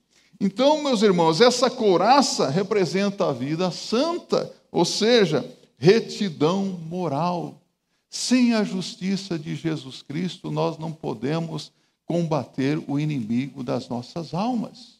[0.41, 5.45] Então, meus irmãos, essa couraça representa a vida santa, ou seja,
[5.79, 7.61] retidão moral.
[8.11, 11.73] Sem a justiça de Jesus Cristo, nós não podemos
[12.05, 14.99] combater o inimigo das nossas almas.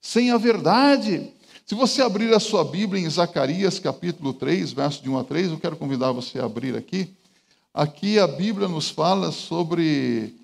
[0.00, 1.32] Sem a verdade.
[1.68, 5.50] Se você abrir a sua Bíblia em Zacarias capítulo 3, verso de 1 a 3,
[5.50, 7.10] eu quero convidar você a abrir aqui.
[7.74, 10.34] Aqui a Bíblia nos fala sobre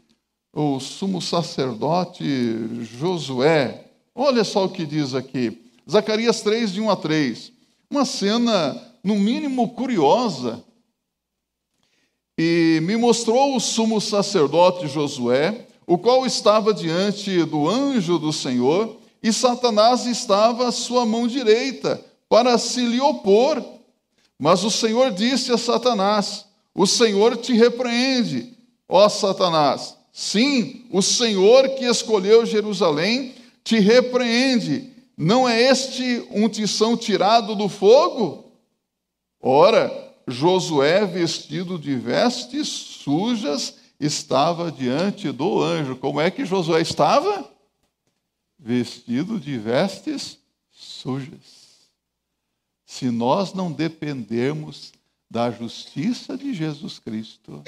[0.52, 2.26] o sumo sacerdote
[2.82, 3.86] Josué.
[4.14, 5.62] Olha só o que diz aqui.
[5.90, 7.52] Zacarias 3, de 1 a 3.
[7.90, 10.62] Uma cena, no mínimo, curiosa.
[12.36, 19.00] E me mostrou o sumo sacerdote Josué, o qual estava diante do anjo do Senhor,
[19.24, 23.60] e Satanás estava à sua mão direita, para se lhe opor.
[24.38, 28.56] Mas o Senhor disse a Satanás: O Senhor te repreende,
[28.88, 34.92] ó Satanás Sim, o Senhor que escolheu Jerusalém te repreende.
[35.18, 38.52] Não é este um tição tirado do fogo?
[39.42, 39.92] Ora,
[40.28, 45.96] Josué, vestido de vestes sujas, estava diante do anjo.
[45.96, 47.52] Como é que Josué estava?
[48.64, 50.38] Vestido de vestes
[50.70, 51.90] sujas.
[52.86, 54.92] Se nós não dependermos
[55.34, 57.60] da justiça de Jesus Cristo.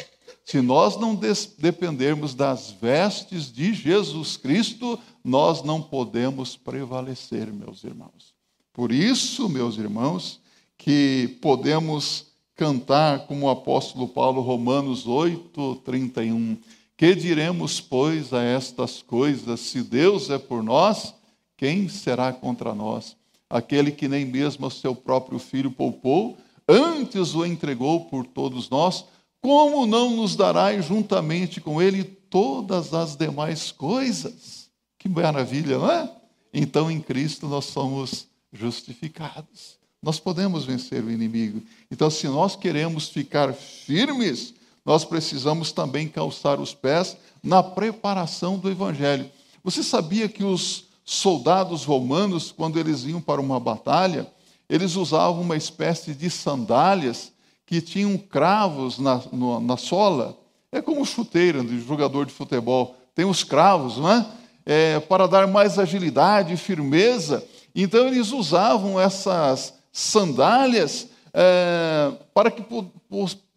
[0.45, 1.21] Se nós não
[1.59, 8.33] dependermos das vestes de Jesus Cristo, nós não podemos prevalecer, meus irmãos.
[8.73, 10.41] Por isso, meus irmãos,
[10.79, 16.57] que podemos cantar como o apóstolo Paulo, Romanos 8, 31.
[16.97, 19.61] Que diremos, pois, a estas coisas?
[19.61, 21.15] Se Deus é por nós,
[21.57, 23.17] quem será contra nós?
[23.51, 29.05] Aquele que nem mesmo o seu próprio filho poupou, antes o entregou por todos nós,
[29.41, 34.71] como não nos dará juntamente com ele todas as demais coisas?
[34.99, 36.11] Que maravilha, não é?
[36.53, 39.79] Então em Cristo nós somos justificados.
[40.03, 41.63] Nós podemos vencer o inimigo.
[41.91, 44.55] Então, se nós queremos ficar firmes,
[44.87, 49.29] nós precisamos também calçar os pés na preparação do Evangelho.
[49.65, 54.29] Você sabia que os soldados romanos, quando eles iam para uma batalha,
[54.71, 57.33] eles usavam uma espécie de sandálias
[57.67, 60.39] que tinham cravos na, no, na sola?
[60.71, 64.27] É como chuteira de jogador de futebol, tem os cravos, não é?
[64.65, 67.45] é para dar mais agilidade e firmeza.
[67.75, 72.63] Então, eles usavam essas sandálias é, para que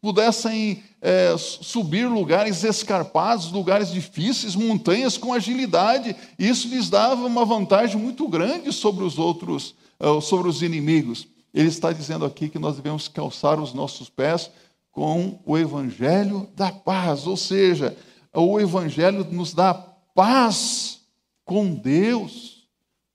[0.01, 6.15] pudessem é, subir lugares escarpados, lugares difíceis, montanhas com agilidade.
[6.37, 11.27] Isso lhes dava uma vantagem muito grande sobre os outros, é, sobre os inimigos.
[11.53, 14.51] Ele está dizendo aqui que nós devemos calçar os nossos pés
[14.91, 17.95] com o evangelho da paz, ou seja,
[18.33, 20.99] o evangelho nos dá paz
[21.45, 22.59] com Deus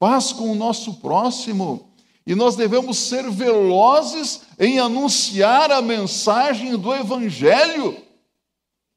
[0.05, 1.94] paz com o nosso próximo.
[2.27, 7.97] E nós devemos ser velozes em anunciar a mensagem do Evangelho,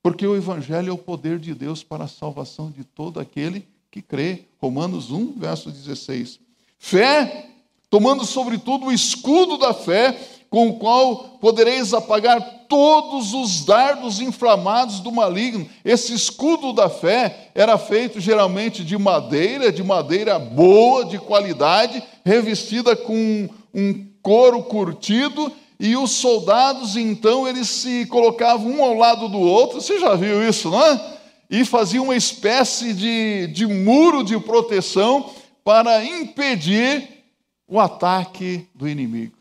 [0.02, 4.02] porque o Evangelho é o poder de Deus para a salvação de todo aquele que
[4.02, 4.46] crê.
[4.60, 6.40] Romanos 1, verso 16.
[6.80, 7.50] Fé,
[7.90, 10.18] tomando sobretudo o escudo da fé,
[10.50, 15.68] com o qual podereis apagar todos os dardos inflamados do maligno.
[15.84, 22.96] Esse escudo da fé era feito geralmente de madeira, de madeira boa, de qualidade, revestida
[22.96, 29.40] com um couro curtido, e os soldados então eles se colocavam um ao lado do
[29.40, 29.80] outro.
[29.80, 31.18] Você já viu isso, não é?
[31.50, 35.30] E faziam uma espécie de, de muro de proteção
[35.64, 37.08] para impedir
[37.68, 39.37] o ataque do inimigo.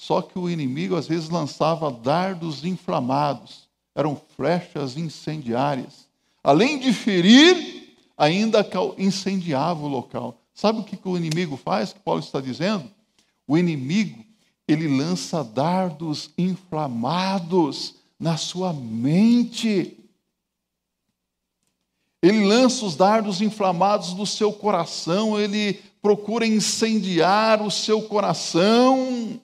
[0.00, 6.08] Só que o inimigo às vezes lançava dardos inflamados, eram flechas incendiárias.
[6.42, 10.40] Além de ferir, ainda incendiava o local.
[10.54, 12.90] Sabe o que o inimigo faz, que Paulo está dizendo?
[13.46, 14.24] O inimigo,
[14.66, 19.98] ele lança dardos inflamados na sua mente.
[22.22, 29.38] Ele lança os dardos inflamados do seu coração, ele procura incendiar o seu coração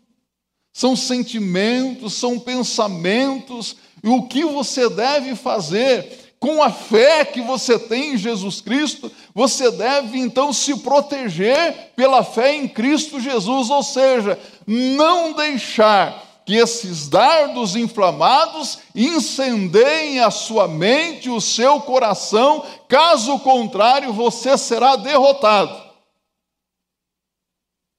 [0.77, 7.79] são sentimentos, são pensamentos, e o que você deve fazer com a fé que você
[7.79, 13.83] tem em Jesus Cristo, você deve então se proteger pela fé em Cristo Jesus, ou
[13.83, 23.39] seja, não deixar que esses dardos inflamados incendeiem a sua mente, o seu coração, caso
[23.39, 25.86] contrário, você será derrotado.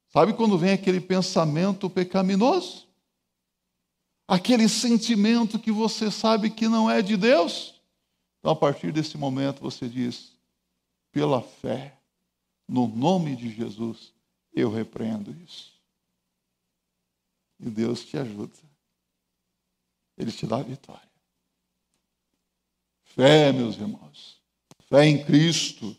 [0.10, 2.88] Sabe quando vem aquele pensamento pecaminoso?
[4.28, 7.82] Aquele sentimento que você sabe que não é de Deus?
[8.40, 10.34] Então, a partir desse momento, você diz:
[11.12, 11.98] pela fé,
[12.68, 14.14] no nome de Jesus,
[14.54, 15.74] eu repreendo isso.
[17.60, 18.54] E Deus te ajuda.
[20.18, 21.08] Ele te dá a vitória.
[23.04, 24.42] Fé, meus irmãos.
[24.90, 25.96] Fé em Cristo.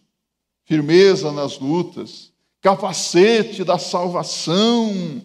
[0.65, 2.33] Firmeza nas lutas
[2.69, 5.25] capacete da salvação,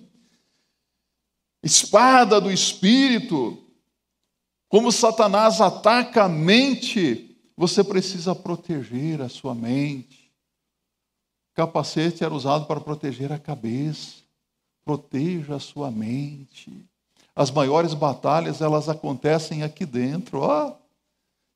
[1.62, 3.62] espada do espírito.
[4.70, 10.32] Como Satanás ataca a mente, você precisa proteger a sua mente.
[11.54, 14.24] Capacete era usado para proteger a cabeça.
[14.86, 16.72] Proteja a sua mente.
[17.36, 20.40] As maiores batalhas, elas acontecem aqui dentro.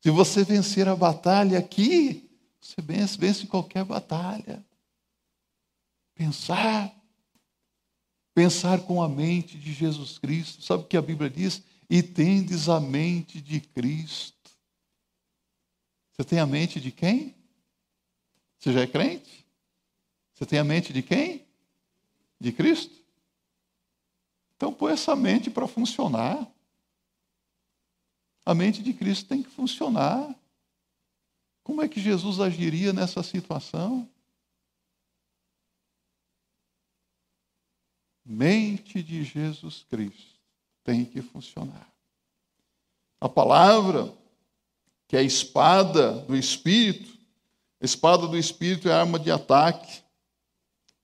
[0.02, 2.28] Se você vencer a batalha aqui,
[2.60, 4.67] você vence, vence qualquer batalha.
[6.18, 6.92] Pensar.
[8.34, 10.64] Pensar com a mente de Jesus Cristo.
[10.64, 11.62] Sabe o que a Bíblia diz?
[11.88, 14.50] E tendes a mente de Cristo.
[16.12, 17.36] Você tem a mente de quem?
[18.58, 19.46] Você já é crente?
[20.34, 21.46] Você tem a mente de quem?
[22.40, 22.96] De Cristo?
[24.56, 26.52] Então põe essa mente para funcionar.
[28.44, 30.34] A mente de Cristo tem que funcionar.
[31.62, 34.10] Como é que Jesus agiria nessa situação?
[38.28, 40.36] Mente de Jesus Cristo.
[40.84, 41.86] tem que funcionar.
[43.20, 44.10] A palavra,
[45.06, 47.18] que é a espada do Espírito,
[47.80, 50.02] a espada do Espírito é arma de ataque.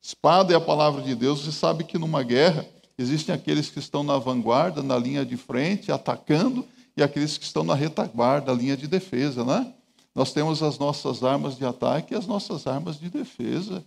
[0.01, 1.45] Espada é a palavra de Deus.
[1.45, 2.67] Você sabe que numa guerra
[2.97, 6.67] existem aqueles que estão na vanguarda, na linha de frente, atacando,
[6.97, 9.75] e aqueles que estão na retaguarda, a linha de defesa, né?
[10.15, 13.85] Nós temos as nossas armas de ataque e as nossas armas de defesa.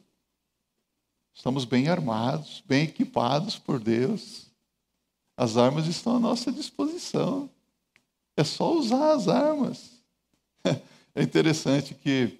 [1.37, 4.47] Estamos bem armados, bem equipados por Deus.
[5.37, 7.47] As armas estão à nossa disposição.
[8.35, 9.91] É só usar as armas.
[11.15, 12.37] É interessante que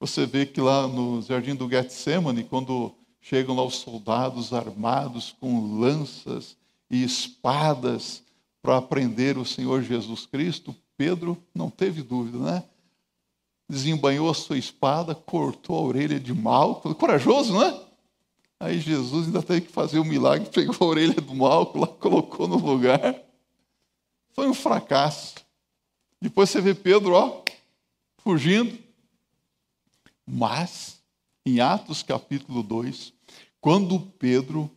[0.00, 5.78] você vê que lá no jardim do Getsemane, quando chegam lá os soldados armados com
[5.78, 6.56] lanças
[6.90, 8.24] e espadas
[8.60, 12.64] para prender o Senhor Jesus Cristo, Pedro não teve dúvida, né?
[13.70, 17.85] Desembanhou a sua espada, cortou a orelha de Malco, corajoso, né?
[18.58, 22.48] Aí Jesus ainda teve que fazer um milagre, pegou a orelha do Malco, lá colocou
[22.48, 23.14] no lugar.
[24.32, 25.34] Foi um fracasso.
[26.20, 27.42] Depois você vê Pedro, ó,
[28.18, 28.78] fugindo.
[30.26, 31.00] Mas,
[31.44, 33.12] em Atos capítulo 2,
[33.60, 34.70] quando Pedro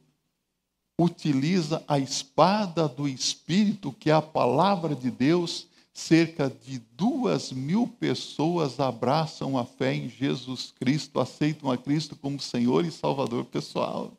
[0.99, 7.87] utiliza a espada do Espírito, que é a palavra de Deus, cerca de duas mil
[7.87, 14.13] pessoas abraçam a fé em Jesus Cristo, aceitam a Cristo como Senhor e Salvador pessoal.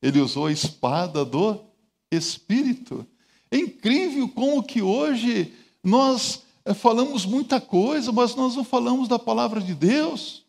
[0.00, 1.60] Ele usou a espada do
[2.10, 3.06] Espírito.
[3.50, 9.18] É incrível como que hoje nós eh, falamos muita coisa, mas nós não falamos da
[9.18, 10.44] palavra de Deus.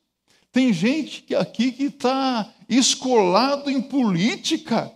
[0.52, 4.92] Tem gente aqui que está escolado em política,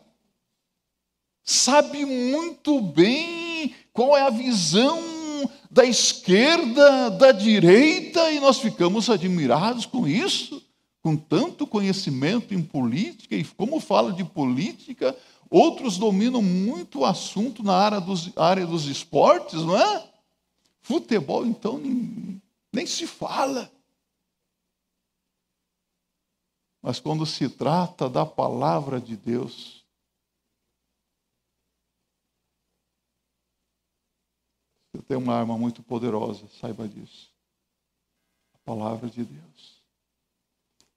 [1.44, 5.11] sabe muito bem qual é a visão
[5.72, 10.62] da esquerda, da direita, e nós ficamos admirados com isso,
[11.02, 15.18] com tanto conhecimento em política, e como fala de política,
[15.50, 20.10] outros dominam muito o assunto na área dos, área dos esportes, não é?
[20.82, 22.42] Futebol, então, nem,
[22.74, 23.72] nem se fala.
[26.82, 29.82] Mas quando se trata da palavra de Deus,
[34.92, 37.30] Você tem uma arma muito poderosa, saiba disso.
[38.54, 39.84] A palavra de Deus.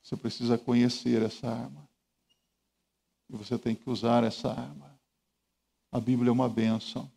[0.01, 1.89] Você precisa conhecer essa arma.
[3.29, 4.97] E você tem que usar essa arma.
[5.91, 7.11] A Bíblia é uma bênção.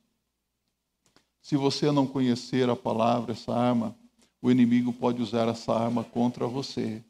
[1.39, 3.95] Se você não conhecer a palavra, essa arma,
[4.41, 7.05] o inimigo pode usar essa arma contra você.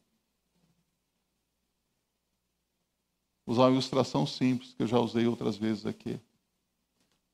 [3.45, 6.19] Usar uma ilustração simples que eu já usei outras vezes aqui.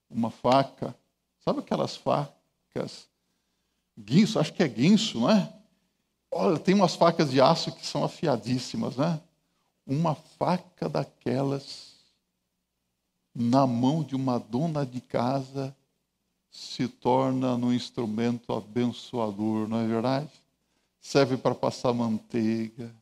[0.07, 0.95] Uma faca
[1.43, 2.42] Sabe aquelas facas?
[3.97, 5.53] Guinso, acho que é guinso, não é?
[6.31, 9.21] Olha, tem umas facas de aço que são afiadíssimas, né?
[9.85, 11.93] Uma faca daquelas
[13.35, 15.75] na mão de uma dona de casa
[16.51, 20.29] se torna um instrumento abençoador, não é verdade?
[21.01, 22.95] Serve para passar manteiga,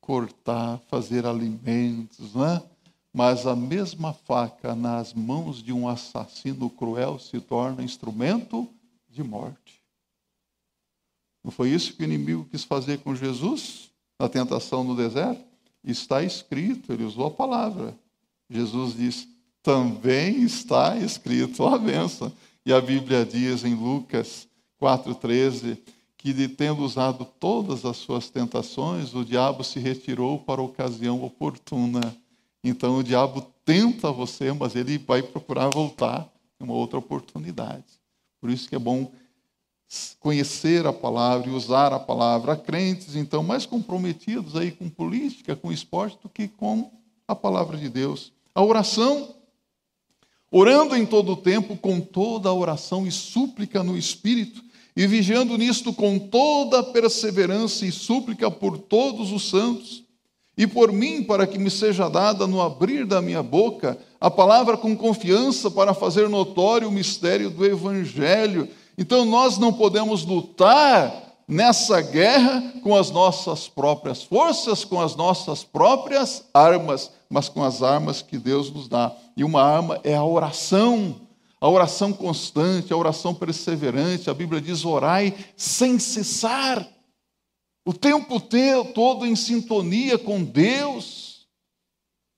[0.00, 2.62] cortar, fazer alimentos, não é?
[3.16, 8.68] Mas a mesma faca nas mãos de um assassino cruel se torna instrumento
[9.08, 9.80] de morte.
[11.42, 13.90] Não foi isso que o inimigo quis fazer com Jesus
[14.20, 15.42] na tentação no deserto?
[15.82, 17.98] Está escrito, ele usou a palavra.
[18.50, 19.26] Jesus diz:
[19.62, 22.30] também está escrito a benção.
[22.66, 24.46] E a Bíblia diz em Lucas
[24.78, 25.78] 4,13
[26.18, 31.24] que, de tendo usado todas as suas tentações, o diabo se retirou para a ocasião
[31.24, 32.14] oportuna
[32.62, 37.84] então o diabo tenta você, mas ele vai procurar voltar em uma outra oportunidade.
[38.40, 39.10] Por isso que é bom
[40.20, 42.52] conhecer a palavra e usar a palavra.
[42.52, 46.90] Há crentes, então, mais comprometidos aí com política, com esporte, do que com
[47.26, 48.32] a palavra de Deus.
[48.54, 49.34] A oração,
[50.50, 54.64] orando em todo o tempo, com toda a oração e súplica no Espírito,
[54.96, 60.05] e vigiando nisto com toda a perseverança e súplica por todos os santos
[60.56, 64.76] e por mim, para que me seja dada no abrir da minha boca a palavra
[64.76, 68.66] com confiança para fazer notório o mistério do Evangelho.
[68.96, 71.12] Então nós não podemos lutar
[71.46, 77.82] nessa guerra com as nossas próprias forças, com as nossas próprias armas, mas com as
[77.82, 79.12] armas que Deus nos dá.
[79.36, 81.20] E uma arma é a oração.
[81.58, 86.86] A oração constante, a oração perseverante, a Bíblia diz: orai sem cessar
[87.86, 88.40] o tempo
[88.92, 91.46] todo em sintonia com Deus,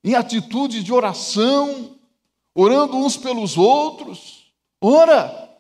[0.05, 1.99] em atitude de oração,
[2.55, 4.53] orando uns pelos outros.
[4.79, 5.59] Ora,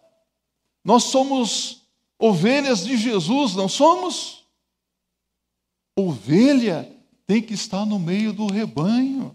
[0.84, 4.45] nós somos ovelhas de Jesus, não somos?
[5.97, 6.95] Ovelha
[7.26, 9.34] tem que estar no meio do rebanho.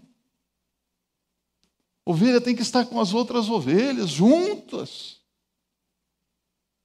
[2.06, 5.20] Ovelha tem que estar com as outras ovelhas, juntas.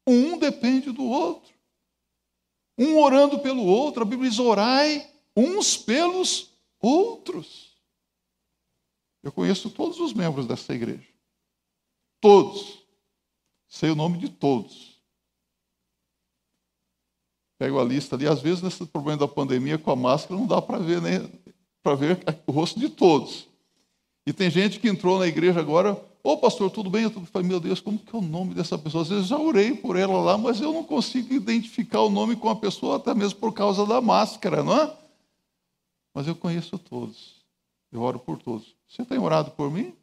[0.08, 1.59] Um depende do outro.
[2.80, 4.02] Um orando pelo outro.
[4.02, 6.50] A Bíblia diz: orai uns pelos
[6.80, 7.78] outros.
[9.22, 11.08] Eu conheço todos os membros dessa igreja.
[12.22, 12.80] Todos.
[13.68, 14.98] Sei o nome de todos.
[17.60, 20.62] Pego a lista ali, às vezes nesse problema da pandemia com a máscara não dá
[20.62, 21.30] para ver nem
[21.84, 23.50] para ver o rosto de todos.
[24.26, 26.02] E tem gente que entrou na igreja agora,
[26.32, 27.04] ô pastor, tudo bem?
[27.04, 29.02] Eu falei, meu Deus, como que é o nome dessa pessoa?
[29.02, 32.50] Às vezes já orei por ela lá, mas eu não consigo identificar o nome com
[32.50, 34.98] a pessoa, até mesmo por causa da máscara, não é?
[36.14, 37.36] Mas eu conheço todos.
[37.92, 38.76] Eu oro por todos.
[38.88, 39.94] Você tem orado por mim?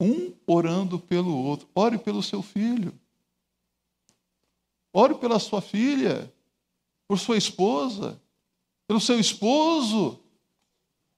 [0.00, 1.66] Um orando pelo outro.
[1.74, 2.92] Ore pelo seu filho.
[4.92, 6.32] Ore pela sua filha,
[7.06, 8.20] por sua esposa,
[8.86, 10.18] pelo seu esposo,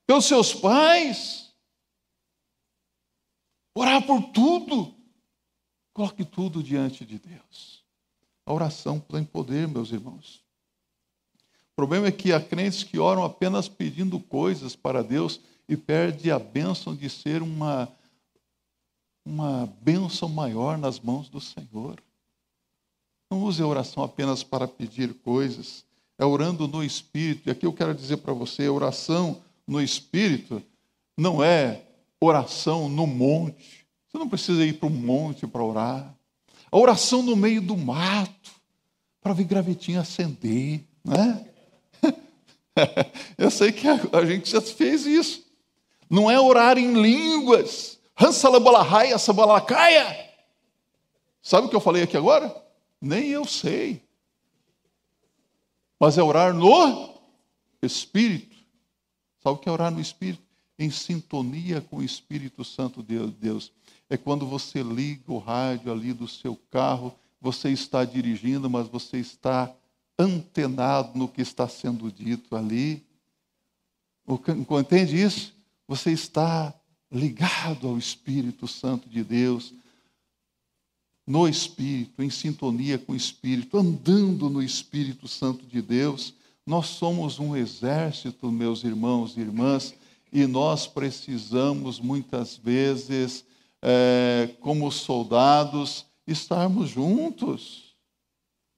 [0.06, 1.49] pelos seus pais.
[3.74, 4.94] Orar por tudo.
[5.92, 7.84] Coloque tudo diante de Deus.
[8.46, 10.42] A oração tem poder, meus irmãos.
[11.72, 16.30] O problema é que há crentes que oram apenas pedindo coisas para Deus e perde
[16.30, 17.88] a bênção de ser uma,
[19.24, 22.02] uma bênção maior nas mãos do Senhor.
[23.30, 25.84] Não use a oração apenas para pedir coisas,
[26.18, 27.48] é orando no Espírito.
[27.48, 30.62] E aqui eu quero dizer para você: oração no Espírito
[31.16, 31.86] não é
[32.20, 33.86] oração no monte.
[34.06, 36.14] Você não precisa ir para um monte para orar.
[36.70, 38.50] A oração no meio do mato,
[39.20, 41.46] para ver gravetinho acender, né?
[43.36, 45.44] Eu sei que a gente já fez isso.
[46.08, 47.98] Não é orar em línguas.
[48.16, 50.30] Hansalabalahaia, sabalakaia.
[51.42, 52.54] Sabe o que eu falei aqui agora?
[53.00, 54.02] Nem eu sei.
[55.98, 57.14] Mas é orar no
[57.80, 58.56] Espírito.
[59.42, 60.49] Sabe o que é orar no Espírito?
[60.80, 63.70] Em sintonia com o Espírito Santo de Deus.
[64.08, 69.18] É quando você liga o rádio ali do seu carro, você está dirigindo, mas você
[69.18, 69.70] está
[70.18, 73.02] antenado no que está sendo dito ali.
[74.80, 75.52] Entende isso?
[75.86, 76.74] Você está
[77.12, 79.74] ligado ao Espírito Santo de Deus,
[81.26, 86.32] no Espírito, em sintonia com o Espírito, andando no Espírito Santo de Deus.
[86.66, 89.94] Nós somos um exército, meus irmãos e irmãs,
[90.32, 93.44] e nós precisamos muitas vezes,
[93.82, 97.96] é, como soldados, estarmos juntos.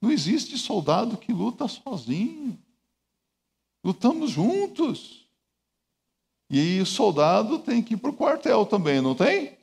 [0.01, 2.59] Não existe soldado que luta sozinho.
[3.85, 5.27] Lutamos juntos.
[6.49, 9.57] E o soldado tem que ir para o quartel também, não tem?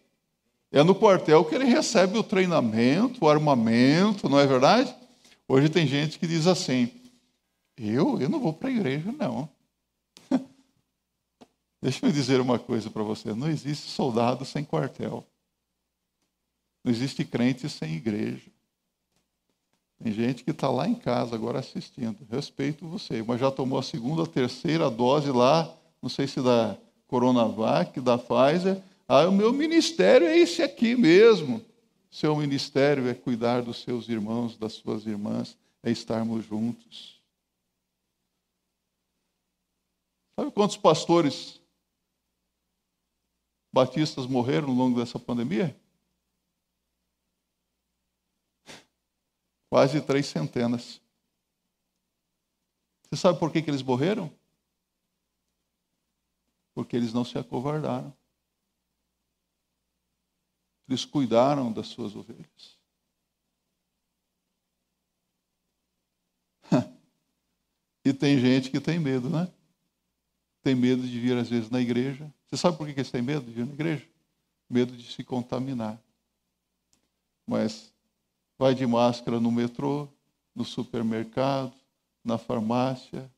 [0.71, 4.93] É no quartel que ele recebe o treinamento, o armamento, não é verdade?
[5.47, 6.91] Hoje tem gente que diz assim:
[7.75, 9.49] eu, eu não vou para a igreja, não.
[11.81, 15.25] Deixa eu dizer uma coisa para você: não existe soldado sem quartel.
[16.83, 18.49] Não existe crente sem igreja.
[20.01, 22.25] Tem gente que está lá em casa agora assistindo.
[22.29, 26.77] Respeito você, mas já tomou a segunda, a terceira dose lá, não sei se da
[27.07, 31.65] Coronavac, da Pfizer, ah, o meu ministério é esse aqui mesmo.
[32.09, 37.19] Seu ministério é cuidar dos seus irmãos, das suas irmãs, é estarmos juntos.
[40.35, 41.58] Sabe quantos pastores
[43.71, 45.79] batistas morreram ao longo dessa pandemia?
[49.69, 50.99] Quase três centenas.
[53.03, 54.31] Você sabe por que, que eles morreram?
[56.73, 58.15] Porque eles não se acovardaram.
[60.87, 62.79] Eles cuidaram das suas ovelhas.
[68.03, 69.51] e tem gente que tem medo, né?
[70.61, 72.31] Tem medo de vir às vezes na igreja.
[72.45, 74.05] Você sabe por que eles têm medo de vir na igreja?
[74.69, 75.99] Medo de se contaminar.
[77.45, 77.91] Mas
[78.57, 80.07] vai de máscara no metrô,
[80.53, 81.73] no supermercado,
[82.23, 83.31] na farmácia,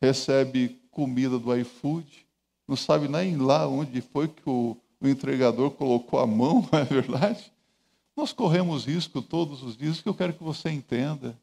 [0.00, 2.26] recebe comida do iFood,
[2.66, 6.84] não sabe nem lá onde foi que o o entregador colocou a mão, não é
[6.84, 7.50] verdade?
[8.14, 11.38] Nós corremos risco todos os dias, que eu quero que você entenda.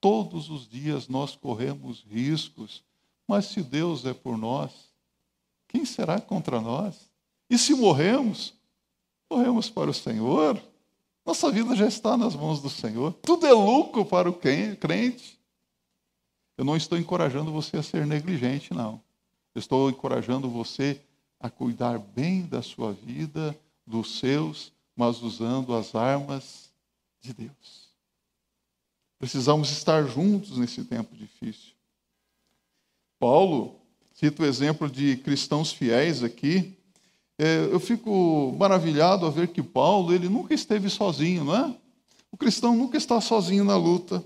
[0.00, 2.82] Todos os dias nós corremos riscos,
[3.30, 4.72] mas se Deus é por nós,
[5.68, 7.08] quem será contra nós?
[7.48, 8.52] E se morremos,
[9.30, 10.60] morremos para o Senhor.
[11.24, 13.12] Nossa vida já está nas mãos do Senhor.
[13.22, 15.38] Tudo é lucro para o crente.
[16.58, 19.00] Eu não estou encorajando você a ser negligente, não.
[19.54, 21.00] Eu estou encorajando você
[21.38, 23.56] a cuidar bem da sua vida,
[23.86, 26.68] dos seus, mas usando as armas
[27.20, 27.90] de Deus.
[29.20, 31.78] Precisamos estar juntos nesse tempo difícil.
[33.20, 33.80] Paulo
[34.20, 36.76] Cito o exemplo de cristãos fiéis aqui.
[37.38, 41.74] É, eu fico maravilhado a ver que Paulo ele nunca esteve sozinho, não é?
[42.30, 44.22] O cristão nunca está sozinho na luta.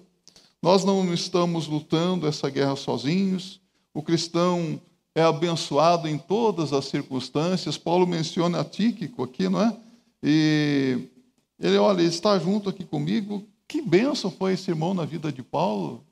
[0.61, 3.61] Nós não estamos lutando essa guerra sozinhos.
[3.95, 4.81] O cristão
[5.15, 7.79] é abençoado em todas as circunstâncias.
[7.79, 9.77] Paulo menciona a Tíquico aqui, não é?
[10.25, 11.09] E
[11.61, 13.47] ele, olha, está junto aqui comigo.
[13.69, 16.05] Que bênção foi esse irmão na vida de Paulo.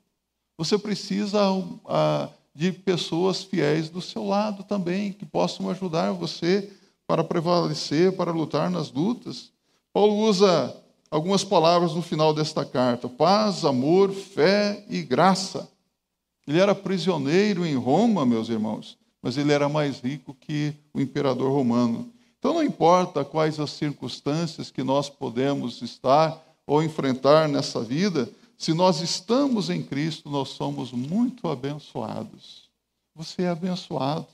[0.57, 1.41] Você precisa
[1.85, 6.69] ah, de pessoas fiéis do seu lado também, que possam ajudar você
[7.07, 9.51] para prevalecer, para lutar nas lutas.
[9.91, 10.75] Paulo usa
[11.09, 15.67] algumas palavras no final desta carta: paz, amor, fé e graça.
[16.47, 21.51] Ele era prisioneiro em Roma, meus irmãos, mas ele era mais rico que o imperador
[21.51, 22.11] romano.
[22.37, 28.29] Então, não importa quais as circunstâncias que nós podemos estar ou enfrentar nessa vida,
[28.63, 32.69] se nós estamos em Cristo, nós somos muito abençoados.
[33.13, 34.25] Você é abençoado.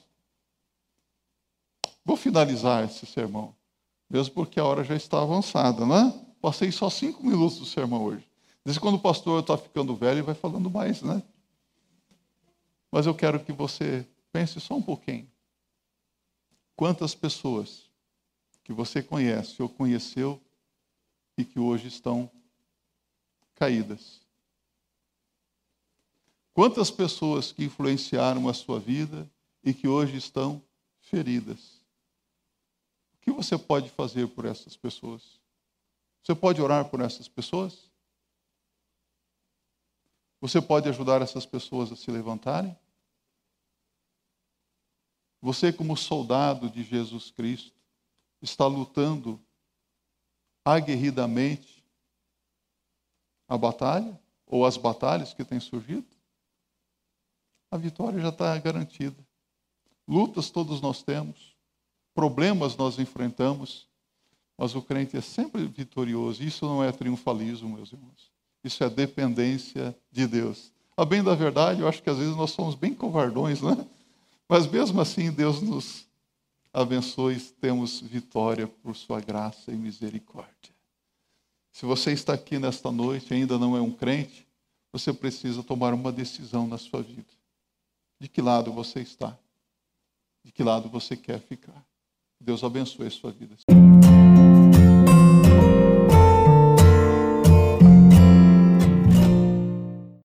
[2.06, 3.56] Vou finalizar esse sermão,
[4.08, 6.14] mesmo porque a hora já está avançada, né?
[6.40, 8.24] Passei só cinco minutos do sermão hoje.
[8.64, 11.24] Desde quando o pastor está ficando velho, ele vai falando mais, né?
[12.92, 15.28] Mas eu quero que você pense só um pouquinho.
[16.76, 17.90] Quantas pessoas
[18.64, 20.40] que você conhece ou conheceu
[21.36, 22.30] e que hoje estão
[23.60, 24.22] caídas?
[26.54, 29.30] Quantas pessoas que influenciaram a sua vida
[29.64, 30.62] e que hoje estão
[31.00, 31.80] feridas?
[33.30, 35.40] que você pode fazer por essas pessoas?
[36.24, 37.90] Você pode orar por essas pessoas?
[40.42, 42.76] Você pode ajudar essas pessoas a se levantarem?
[45.42, 47.78] Você, como soldado de Jesus Cristo,
[48.42, 49.40] está lutando
[50.66, 51.79] aguerridamente
[53.50, 56.08] a batalha ou as batalhas que têm surgido?
[57.72, 59.18] A vitória já está garantida.
[60.08, 61.60] Lutas todos nós temos
[62.20, 63.88] problemas nós enfrentamos,
[64.58, 66.44] mas o crente é sempre vitorioso.
[66.44, 68.30] Isso não é triunfalismo, meus irmãos.
[68.62, 70.74] Isso é dependência de Deus.
[70.98, 73.88] A bem da verdade, eu acho que às vezes nós somos bem covardões, né?
[74.50, 76.06] Mas mesmo assim, Deus nos
[76.74, 80.76] abençoe temos vitória por sua graça e misericórdia.
[81.72, 84.48] Se você está aqui nesta noite e ainda não é um crente,
[84.92, 87.32] você precisa tomar uma decisão na sua vida.
[88.20, 89.38] De que lado você está?
[90.44, 91.86] De que lado você quer ficar?
[92.40, 93.56] Deus abençoe a sua vida.